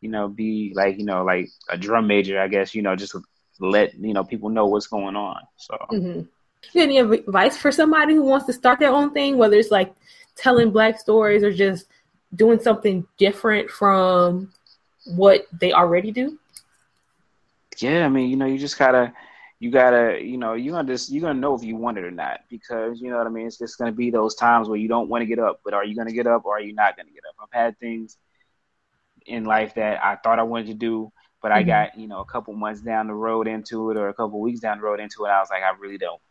[0.00, 3.16] you know, be like you know like a drum major, I guess, you know, just
[3.58, 5.42] let you know people know what's going on.
[5.56, 5.76] So.
[5.90, 6.78] Mm-hmm.
[6.78, 9.94] any advice for somebody who wants to start their own thing, whether it's like
[10.36, 11.86] telling black stories or just
[12.34, 14.52] doing something different from
[15.06, 16.38] what they already do?
[17.78, 19.12] Yeah, I mean, you know, you just gotta
[19.60, 22.10] you gotta, you know, you're gonna just you're gonna know if you want it or
[22.10, 23.46] not because you know what I mean.
[23.46, 25.84] It's just gonna be those times where you don't want to get up, but are
[25.84, 27.36] you gonna get up or are you not gonna get up?
[27.40, 28.16] I've had things
[29.26, 31.68] in life that I thought I wanted to do, but I mm-hmm.
[31.68, 34.60] got you know a couple months down the road into it or a couple weeks
[34.60, 35.28] down the road into it.
[35.28, 36.22] I was like, I really don't.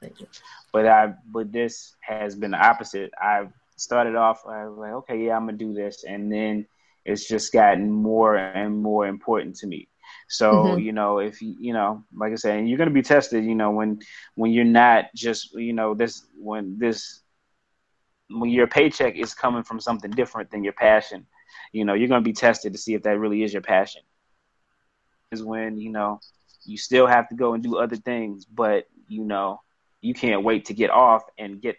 [0.00, 0.28] Thank you.
[0.72, 3.10] But I but this has been the opposite.
[3.20, 6.68] I started off I was like, okay, yeah, I'm gonna do this, and then
[7.04, 9.88] it's just gotten more and more important to me.
[10.30, 10.78] So mm-hmm.
[10.78, 13.44] you know, if you you know, like I said, you're gonna be tested.
[13.44, 13.98] You know, when
[14.36, 17.20] when you're not just you know this when this
[18.30, 21.26] when your paycheck is coming from something different than your passion,
[21.72, 24.02] you know, you're gonna be tested to see if that really is your passion.
[25.32, 26.20] Is when you know
[26.64, 29.60] you still have to go and do other things, but you know
[30.00, 31.76] you can't wait to get off and get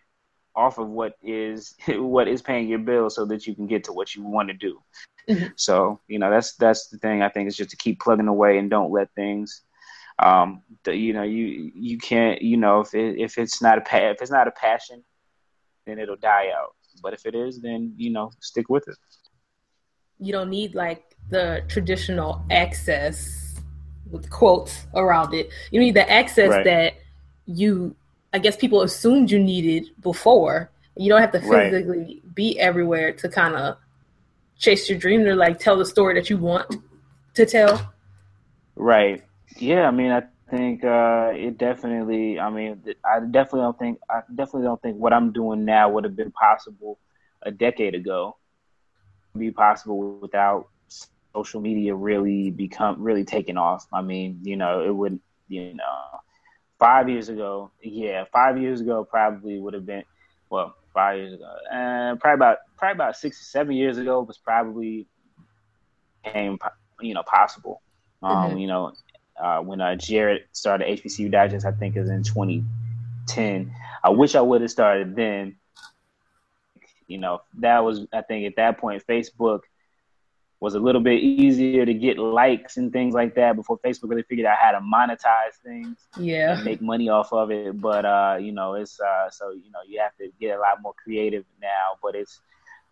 [0.55, 3.93] off of what is what is paying your bills so that you can get to
[3.93, 4.81] what you want to do.
[5.29, 5.47] Mm-hmm.
[5.55, 7.21] So you know that's that's the thing.
[7.21, 9.61] I think is just to keep plugging away and don't let things.
[10.19, 13.81] Um, the, you know you you can't you know if it, if it's not a
[13.81, 15.03] pa- if it's not a passion,
[15.85, 16.75] then it'll die out.
[17.01, 18.97] But if it is, then you know stick with it.
[20.19, 23.55] You don't need like the traditional access
[24.11, 25.49] with quotes around it.
[25.71, 26.65] You need the access right.
[26.65, 26.93] that
[27.45, 27.95] you
[28.33, 30.71] I guess people assumed you needed before.
[30.95, 32.35] You don't have to physically right.
[32.35, 33.77] be everywhere to kind of
[34.57, 36.75] chase your dream or like tell the story that you want
[37.33, 37.93] to tell.
[38.75, 39.23] Right.
[39.57, 39.87] Yeah.
[39.87, 42.39] I mean, I think uh, it definitely.
[42.39, 43.99] I mean, I definitely don't think.
[44.09, 46.99] I definitely don't think what I'm doing now would have been possible
[47.41, 48.37] a decade ago.
[49.37, 50.67] Be possible without
[51.33, 53.87] social media really become really taking off.
[53.93, 55.19] I mean, you know, it would.
[55.47, 56.19] You know,
[56.81, 60.03] five years ago, yeah, five years ago probably would have been,
[60.49, 64.21] well, five years ago, and uh, probably about probably about six or seven years ago
[64.23, 65.07] was probably
[66.23, 66.57] became
[66.99, 67.81] you know possible.
[68.23, 68.57] Um, mm-hmm.
[68.57, 68.93] You know,
[69.41, 73.73] uh, when uh, Jarrett started HBCU Digest, I think is in 2010.
[74.03, 75.57] I wish I would have started then.
[77.07, 79.61] You know, that was I think at that point Facebook
[80.61, 84.21] was a little bit easier to get likes and things like that before Facebook really
[84.21, 85.97] figured out how to monetize things.
[86.17, 86.55] Yeah.
[86.55, 87.81] And make money off of it.
[87.81, 90.81] But uh, you know, it's uh so you know, you have to get a lot
[90.81, 91.97] more creative now.
[92.01, 92.39] But it's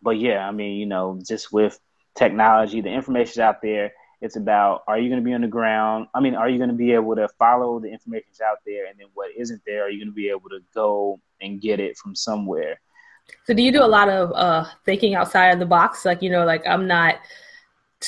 [0.01, 1.79] but yeah, I mean, you know, just with
[2.15, 3.93] technology, the information's out there.
[4.19, 6.08] It's about are you going to be on the ground?
[6.13, 8.99] I mean, are you going to be able to follow the information's out there, and
[8.99, 9.86] then what isn't there?
[9.86, 12.82] Are you going to be able to go and get it from somewhere?
[13.45, 16.03] So, do you do a lot of uh, thinking outside of the box?
[16.03, 17.19] Like, you know, like I'm not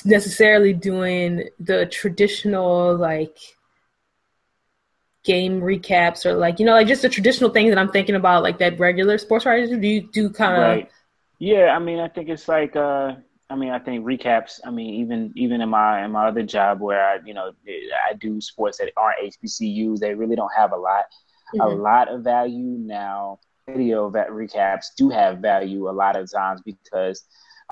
[0.06, 3.38] necessarily doing the traditional like
[5.24, 8.42] game recaps or like you know like just the traditional things that I'm thinking about
[8.42, 9.78] like that regular sports writers do.
[9.88, 10.92] You do kind of right.
[11.40, 13.16] Yeah, I mean, I think it's like uh,
[13.50, 14.60] I mean, I think recaps.
[14.64, 17.52] I mean, even even in my in my other job where I you know
[18.10, 21.06] I do sports that aren't HBCUs, they really don't have a lot
[21.54, 21.62] mm-hmm.
[21.62, 23.40] a lot of value now.
[23.68, 27.24] Video that recaps do have value a lot of times because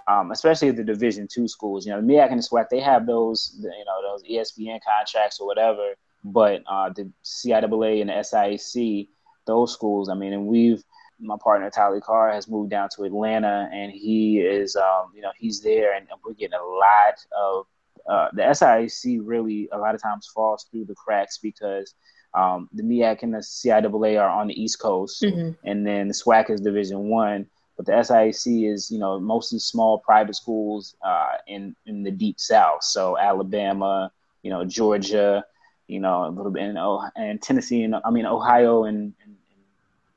[0.07, 1.85] um, especially the Division two schools.
[1.85, 5.39] You know, the MEAC and the SWAC, they have those, you know, those ESPN contracts
[5.39, 5.93] or whatever.
[6.23, 9.07] But uh, the CIAA and the SIAC,
[9.45, 10.83] those schools, I mean, and we've
[11.19, 15.31] my partner Tyler Carr has moved down to Atlanta, and he is, um, you know,
[15.37, 17.65] he's there, and, we're getting a lot of
[18.09, 19.19] uh, the SIAC.
[19.23, 21.93] Really, a lot of times falls through the cracks because
[22.33, 25.51] um, the MEAC and the CIAA are on the East Coast, mm-hmm.
[25.67, 27.47] and then the SWAC is Division One.
[27.79, 32.37] But the SIAC is, you know, mostly small private schools uh, in in the deep
[32.37, 32.83] South.
[32.83, 34.11] So Alabama,
[34.43, 35.45] you know, Georgia,
[35.87, 36.77] you know, a little bit in
[37.15, 39.63] and Tennessee, and I mean Ohio and, and, and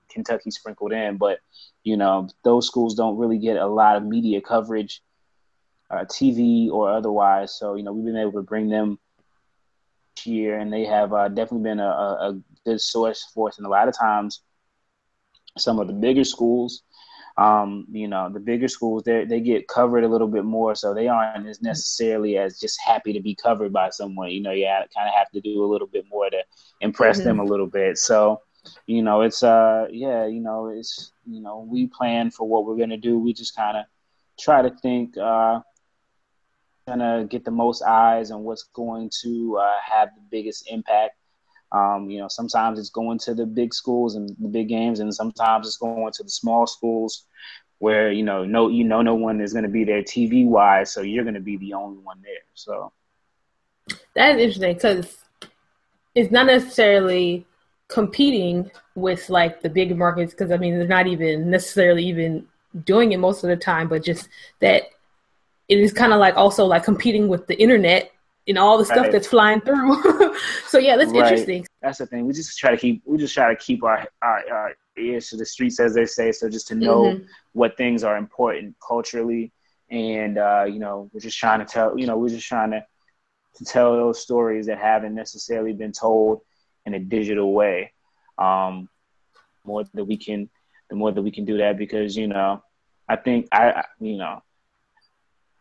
[0.09, 1.18] Kentucky sprinkled in.
[1.18, 1.38] But
[1.85, 5.01] you know, those schools don't really get a lot of media coverage,
[5.88, 7.57] uh, TV or otherwise.
[7.57, 8.98] So you know, we've been able to bring them
[10.25, 13.59] year, and they have uh, definitely been a, a, good source for us.
[13.59, 14.40] And a lot of times,
[15.57, 16.83] some of the bigger schools
[17.37, 20.92] um, you know, the bigger schools they they get covered a little bit more, so
[20.92, 24.31] they aren't as necessarily as just happy to be covered by someone.
[24.31, 26.42] You know, you kind of have to do a little bit more to
[26.81, 27.29] impress mm-hmm.
[27.29, 27.97] them a little bit.
[27.99, 28.42] So,
[28.87, 32.77] you know, it's uh, yeah, you know, it's you know, we plan for what we're
[32.77, 33.18] gonna do.
[33.18, 33.85] We just kind of
[34.38, 35.61] try to think uh
[36.87, 41.16] gonna get the most eyes and what's going to uh, have the biggest impact
[41.72, 45.14] um, you know, sometimes it's going to the big schools and the big games, and
[45.14, 47.24] sometimes it's going to the small schools
[47.78, 50.92] where you know no you know no one is going to be there TV wise,
[50.92, 52.44] so you're going to be the only one there.
[52.54, 52.92] So
[54.14, 55.16] that is interesting because
[56.14, 57.46] it's not necessarily
[57.88, 62.46] competing with like the big markets because I mean they're not even necessarily even
[62.85, 64.29] doing it most of the time, but just
[64.60, 64.85] that
[65.68, 68.12] it is kind of like also like competing with the internet
[68.49, 69.13] and all the stuff right.
[69.13, 70.37] that's flying through.
[70.69, 71.23] so yeah, that's right.
[71.23, 71.67] interesting.
[71.81, 72.27] That's the thing.
[72.27, 75.37] We just try to keep we just try to keep our our, our ears to
[75.37, 76.33] the streets, as they say.
[76.33, 77.25] So just to know mm-hmm.
[77.53, 79.53] what things are important culturally
[79.93, 82.85] and uh, you know we're just trying to tell you know we're just trying to
[83.55, 86.40] to tell those stories that haven't necessarily been told
[86.87, 87.93] in a digital way.
[88.38, 88.88] Um,
[89.65, 90.49] more that we can,
[90.88, 92.63] the more that we can do that, because you know,
[93.09, 94.43] I think I, you know,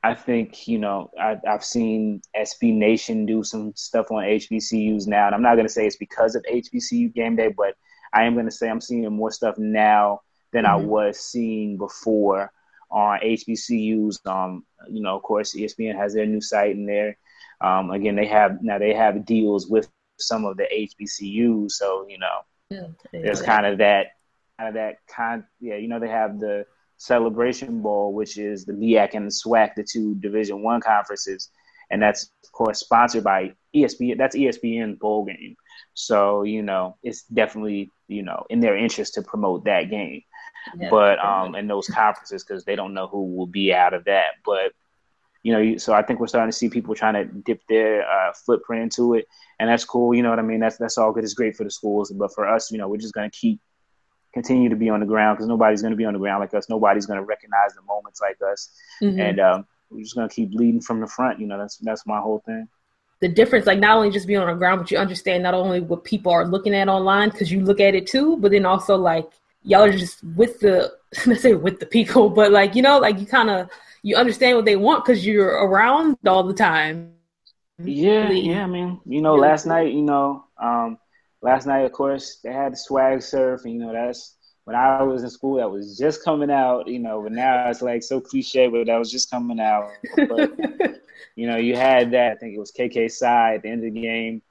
[0.03, 5.27] I think you know I, have seen SB Nation do some stuff on HBCUs now,
[5.27, 7.75] and I'm not going to say it's because of HBCU game day, but
[8.13, 10.21] I am going to say I'm seeing more stuff now
[10.53, 10.73] than mm-hmm.
[10.73, 12.51] I was seeing before
[12.89, 14.25] on HBCUs.
[14.25, 17.17] Um, you know, of course, ESPN has their new site and their
[17.61, 19.87] um, again, they have now they have deals with
[20.17, 24.07] some of the HBCUs, so you know, yeah, there's kind of that
[24.57, 25.43] kind of that kind.
[25.59, 26.65] Yeah, you know, they have the
[27.01, 31.49] Celebration Bowl, which is the MEAC and the SWAC, the two Division One conferences,
[31.89, 34.19] and that's of course sponsored by ESPN.
[34.19, 35.55] That's ESPN bowl game,
[35.95, 40.21] so you know it's definitely you know in their interest to promote that game.
[40.77, 44.03] Yeah, but um, in those conferences because they don't know who will be out of
[44.05, 44.33] that.
[44.45, 44.71] But
[45.41, 48.31] you know, so I think we're starting to see people trying to dip their uh,
[48.45, 49.25] footprint into it,
[49.59, 50.13] and that's cool.
[50.13, 50.59] You know what I mean?
[50.59, 51.23] That's that's all good.
[51.23, 53.59] It's great for the schools, but for us, you know, we're just going to keep
[54.33, 56.53] continue to be on the ground because nobody's going to be on the ground like
[56.53, 56.69] us.
[56.69, 58.69] Nobody's going to recognize the moments like us,
[59.01, 59.19] mm-hmm.
[59.19, 61.39] and um, we're just going to keep leading from the front.
[61.39, 62.67] You know, that's that's my whole thing.
[63.19, 65.79] The difference, like not only just being on the ground, but you understand not only
[65.79, 68.95] what people are looking at online because you look at it too, but then also
[68.95, 69.29] like
[69.63, 70.91] y'all are just with the
[71.25, 73.69] let's say with the people, but like you know, like you kind of
[74.03, 77.13] you understand what they want because you're around all the time.
[77.77, 78.41] Yeah, really.
[78.41, 78.63] yeah.
[78.63, 80.97] I mean, you know, last night, you know, um,
[81.41, 84.35] last night, of course, they had the swag surf, and you know, that's
[84.65, 85.57] when I was in school.
[85.57, 87.21] That was just coming out, you know.
[87.21, 89.89] But now it's like so cliche, but that was just coming out.
[90.15, 90.51] But
[91.35, 92.33] you know, you had that.
[92.33, 94.41] I think it was KK side at the end of the game.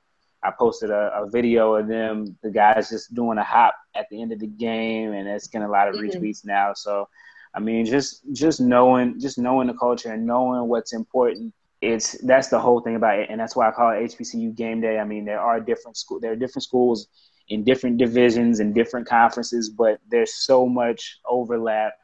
[0.42, 4.22] I posted a, a, video of them, the guys just doing a hop at the
[4.22, 6.18] end of the game, and it's getting a lot of mm-hmm.
[6.18, 6.72] retweets now.
[6.72, 7.08] So
[7.54, 11.52] I mean, just just knowing just knowing the culture and knowing what's important.
[11.80, 14.80] It's that's the whole thing about it, and that's why I call it HBCU Game
[14.80, 14.98] Day.
[14.98, 17.08] I mean, there are different school there are different schools
[17.48, 21.94] in different divisions and different conferences, but there's so much overlap.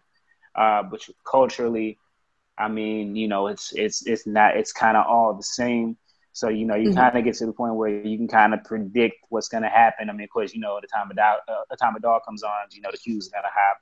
[0.54, 1.98] Uh, but culturally,
[2.56, 5.98] I mean, you know, it's it's it's not it's kind of all the same.
[6.32, 6.98] So you know, you mm-hmm.
[6.98, 9.68] kind of get to the point where you can kind of predict what's going to
[9.68, 10.08] happen.
[10.08, 12.52] I mean, of course, you know, the Atomic Dog, uh, the Atomic Dog comes on,
[12.70, 13.76] you know, the Ques going to have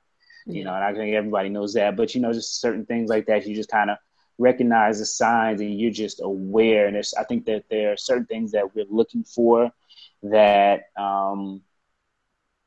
[0.45, 1.95] you know, and I think everybody knows that.
[1.95, 3.97] But you know, just certain things like that, you just kind of
[4.37, 6.87] recognize the signs, and you're just aware.
[6.87, 9.71] And I think that there are certain things that we're looking for
[10.23, 11.61] that, um,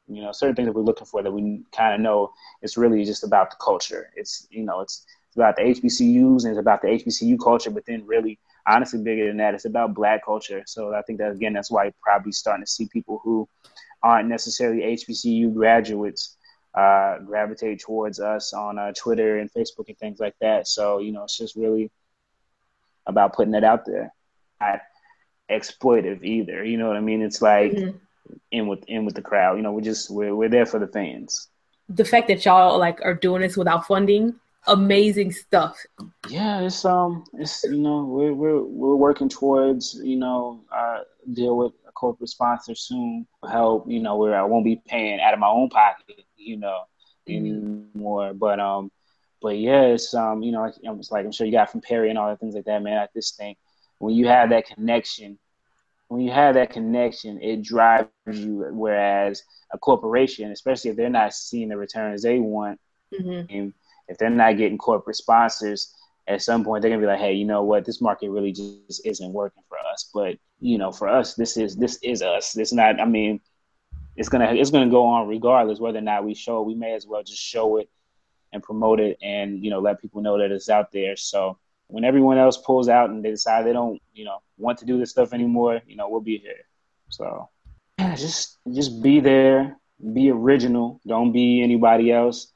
[0.06, 3.04] you know, certain things that we're looking for that we kind of know it's really
[3.04, 4.10] just about the culture.
[4.16, 7.84] It's you know, it's, it's about the HBCUs and it's about the HBCU culture, but
[7.86, 10.62] then really, honestly, bigger than that, it's about Black culture.
[10.66, 13.48] So I think that again, that's why you're probably starting to see people who
[14.02, 16.37] aren't necessarily HBCU graduates
[16.74, 20.68] uh, gravitate towards us on uh, Twitter and Facebook and things like that.
[20.68, 21.90] So you know, it's just really
[23.06, 24.12] about putting it out there.
[24.60, 24.80] Not
[25.50, 26.64] exploitive either.
[26.64, 27.22] You know what I mean?
[27.22, 27.96] It's like mm-hmm.
[28.50, 29.56] in with in with the crowd.
[29.56, 31.48] You know, we're just we're we're there for the fans.
[31.88, 34.34] The fact that y'all like are doing this without funding,
[34.66, 35.78] amazing stuff.
[36.28, 41.00] Yeah, it's um, it's you know we're we're we're working towards you know uh,
[41.32, 43.26] deal with corporate sponsor soon.
[43.48, 46.80] Help you know where I won't be paying out of my own pocket you know,
[47.28, 47.94] mm-hmm.
[47.94, 48.32] anymore.
[48.34, 48.90] But um,
[49.42, 52.08] but yeah, it's um, you know, like, it's like I'm sure you got from Perry
[52.10, 52.98] and all the things like that, man.
[52.98, 53.58] I just think
[53.98, 55.38] when you have that connection,
[56.08, 58.66] when you have that connection, it drives you.
[58.70, 59.42] Whereas
[59.72, 62.80] a corporation, especially if they're not seeing the returns they want,
[63.12, 63.54] mm-hmm.
[63.54, 63.74] and
[64.08, 65.94] if they're not getting corporate sponsors,
[66.28, 69.04] at some point they're gonna be like, hey, you know what, this market really just
[69.04, 70.10] isn't working for us.
[70.12, 72.56] But you know, for us, this is this is us.
[72.56, 73.00] It's not.
[73.00, 73.40] I mean,
[74.16, 76.66] it's gonna it's gonna go on regardless whether or not we show it.
[76.66, 77.88] We may as well just show it
[78.52, 81.16] and promote it and you know let people know that it's out there.
[81.16, 84.84] So when everyone else pulls out and they decide they don't you know want to
[84.84, 86.66] do this stuff anymore, you know we'll be here.
[87.08, 87.48] So
[87.98, 89.78] yeah, just just be there,
[90.12, 91.00] be original.
[91.06, 92.52] Don't be anybody else.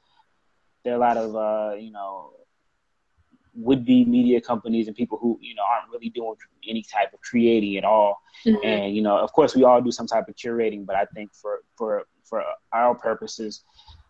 [0.83, 2.33] There are a lot of uh, you know
[3.55, 6.35] would be media companies and people who you know aren't really doing
[6.67, 8.21] any type of creating at all.
[8.45, 8.65] Mm-hmm.
[8.65, 11.33] and you know of course we all do some type of curating but i think
[11.33, 12.43] for for for
[12.73, 13.63] our purposes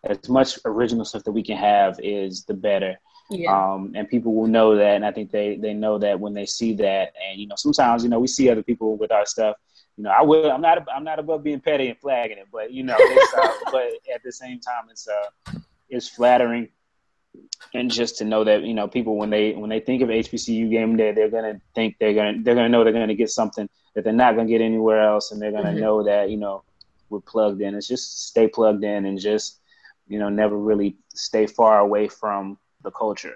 [0.04, 2.98] as much original stuff that we can have is the better.
[3.30, 3.50] Yeah.
[3.56, 6.44] um, and people will know that and i think they they know that when they
[6.46, 7.14] see that.
[7.26, 9.56] And you know sometimes you know we see other people with our stuff.
[9.96, 12.72] You know i will i'm not i'm not above being petty and flagging it but
[12.72, 15.52] you know uh, but at the same time it's uh
[15.88, 16.68] it's flattering
[17.72, 20.70] and just to know that you know people when they when they think of HBCU
[20.70, 24.04] game day, they're gonna think they're gonna they're gonna know they're gonna get something that
[24.04, 25.80] they're not gonna get anywhere else, and they're gonna mm-hmm.
[25.80, 26.62] know that you know
[27.10, 27.74] we're plugged in.
[27.74, 29.60] It's just stay plugged in and just
[30.08, 33.34] you know never really stay far away from the culture.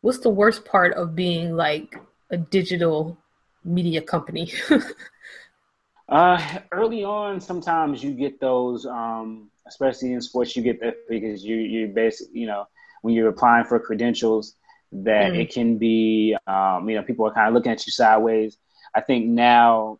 [0.00, 1.98] what's the worst part of being like
[2.30, 3.18] a digital
[3.64, 4.52] media company?
[6.08, 11.44] uh, early on, sometimes you get those, um, especially in sports, you get that because
[11.44, 12.66] you you basically you know
[13.02, 14.54] when you're applying for credentials
[14.92, 15.40] that mm.
[15.40, 18.58] it can be um, you know people are kind of looking at you sideways.
[18.94, 19.98] I think now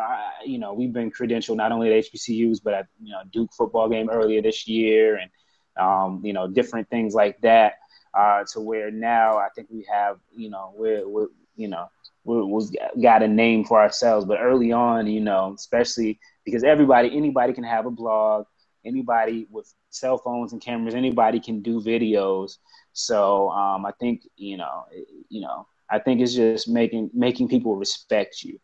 [0.00, 3.50] uh, you know, we've been credentialed not only at HBCUs, but at, you know, Duke
[3.52, 5.30] football game earlier this year and,
[5.78, 7.74] um, you know, different things like that,
[8.14, 11.86] uh, to where now I think we have, you know, we're, we're you know,
[12.24, 12.70] we we've
[13.02, 14.24] got a name for ourselves.
[14.24, 18.46] But early on, you know, especially because everybody, anybody can have a blog,
[18.84, 22.58] anybody with cell phones and cameras, anybody can do videos.
[22.92, 24.84] So um, I think, you know,
[25.28, 28.60] you know, I think it's just making making people respect you.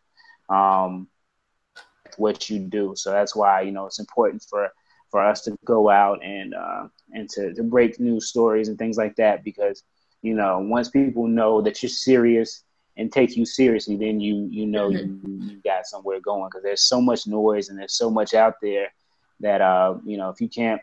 [0.54, 1.08] Um,
[2.16, 2.94] what you do.
[2.96, 4.70] So that's why you know it's important for
[5.10, 8.96] for us to go out and uh, and to, to break news stories and things
[8.96, 9.82] like that because
[10.22, 12.62] you know once people know that you're serious
[12.96, 15.42] and take you seriously, then you you know mm-hmm.
[15.42, 18.54] you, you got somewhere going because there's so much noise and there's so much out
[18.62, 18.88] there
[19.40, 20.80] that uh you know if you can't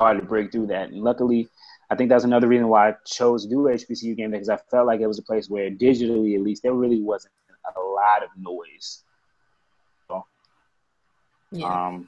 [0.00, 0.88] hard to break through that.
[0.88, 1.48] And luckily,
[1.90, 4.86] I think that's another reason why I chose to do HBCU game because I felt
[4.86, 7.34] like it was a place where digitally, at least, there really wasn't
[7.76, 9.04] a lot of noise.
[11.52, 12.06] Yeah, um.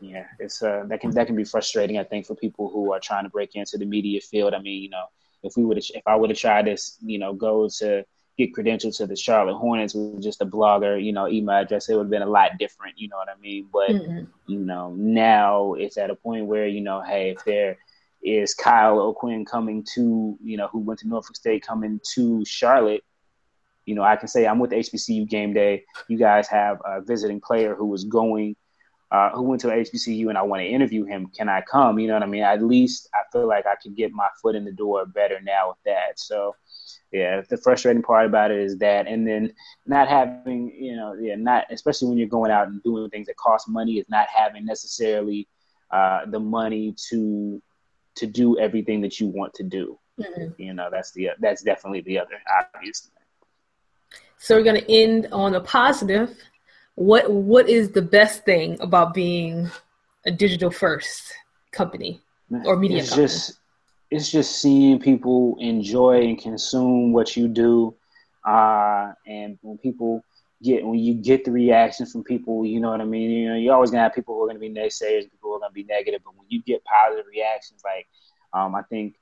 [0.00, 1.98] Yeah, it's uh, that can that can be frustrating.
[1.98, 4.54] I think for people who are trying to break into the media field.
[4.54, 5.04] I mean, you know,
[5.44, 8.04] if we would if I would have tried this, you know, go to
[8.38, 11.94] get credentials to the Charlotte Hornets with just a blogger, you know, email address, it
[11.94, 12.98] would have been a lot different.
[12.98, 13.68] You know what I mean?
[13.72, 14.24] But mm-hmm.
[14.46, 17.78] you know, now it's at a point where you know, hey, if there
[18.22, 23.02] is Kyle O'Quinn coming to, you know, who went to Norfolk State coming to Charlotte,
[23.84, 25.84] you know, I can say I'm with HBCU game day.
[26.08, 28.56] You guys have a visiting player who was going
[29.12, 31.98] uh, who went to HBCU and I want to interview him, can I come?
[31.98, 32.42] You know what I mean?
[32.42, 35.68] At least I feel like I could get my foot in the door better now
[35.68, 36.18] with that.
[36.18, 36.56] So,
[37.12, 39.52] yeah, the frustrating part about it is that, and then
[39.86, 43.36] not having, you know, yeah, not especially when you're going out and doing things that
[43.36, 45.48] cost money, is not having necessarily
[45.90, 47.62] uh, the money to
[48.14, 49.98] to do everything that you want to do.
[50.20, 50.60] Mm-hmm.
[50.60, 52.40] You know, that's the that's definitely the other
[52.74, 53.10] obvious.
[54.38, 56.36] So we're going to end on a positive
[56.94, 59.70] what what is the best thing about being
[60.26, 61.32] a digital first
[61.72, 62.20] company
[62.64, 63.28] or media it's company?
[63.28, 63.58] just
[64.12, 67.96] it's just seeing people enjoy and consume what you do
[68.48, 70.24] uh, and when people
[70.62, 73.56] get when you get the reaction from people you know what i mean you know
[73.56, 75.84] you're always gonna have people who are gonna be naysayers people who are gonna be
[75.84, 78.06] negative but when you get positive reactions like
[78.54, 79.16] um, i think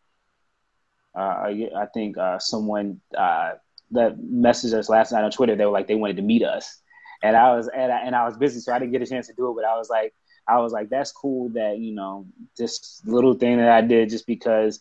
[1.17, 3.53] uh, i think uh, someone uh,
[3.91, 6.81] that messaged us last night on twitter they were like they wanted to meet us
[7.23, 9.29] and I was and I, and I was busy, so I didn't get a chance
[9.29, 9.55] to do it.
[9.57, 10.15] But I was like,
[10.49, 12.27] I was like, that's cool that you know
[12.57, 14.81] this little thing that I did just because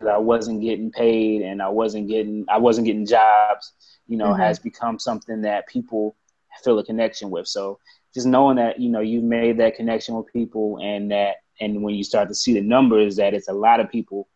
[0.00, 3.72] I wasn't getting paid and I wasn't getting I wasn't getting jobs,
[4.06, 4.40] you know, mm-hmm.
[4.40, 6.16] has become something that people
[6.62, 7.48] feel a connection with.
[7.48, 7.78] So
[8.12, 11.94] just knowing that you know you made that connection with people and that and when
[11.94, 14.28] you start to see the numbers that it's a lot of people,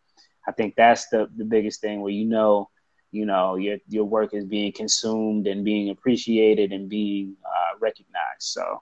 [0.47, 2.69] I think that's the the biggest thing where you know
[3.11, 8.41] you know your your work is being consumed and being appreciated and being uh, recognized.
[8.41, 8.81] So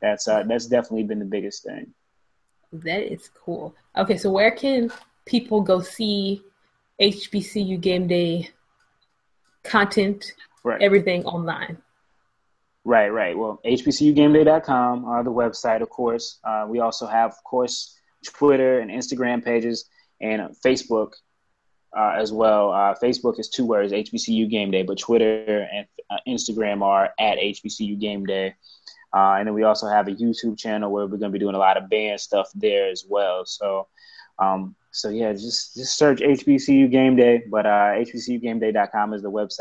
[0.00, 1.92] that's uh, that's definitely been the biggest thing.
[2.72, 3.74] That is cool.
[3.96, 4.90] Okay, so where can
[5.24, 6.42] people go see
[7.00, 8.50] HBCU Game Day
[9.62, 10.32] content,
[10.64, 10.80] right.
[10.82, 11.78] everything online?
[12.84, 13.36] Right, right.
[13.36, 16.38] Well, HBCUGameDay.com are the website, of course.
[16.44, 19.88] Uh, we also have, of course, Twitter and Instagram pages
[20.20, 21.14] and Facebook
[21.96, 22.70] uh, as well.
[22.70, 27.38] Uh, Facebook is two words, HBCU Game Day, but Twitter and uh, Instagram are at
[27.38, 28.54] HBCU Game Day.
[29.16, 31.54] Uh, and then we also have a YouTube channel where we're going to be doing
[31.54, 33.46] a lot of band stuff there as well.
[33.46, 33.86] So,
[34.38, 39.60] um, so yeah, just just search HBCU Game Day, but uh, HBCUGameDay.com is the website.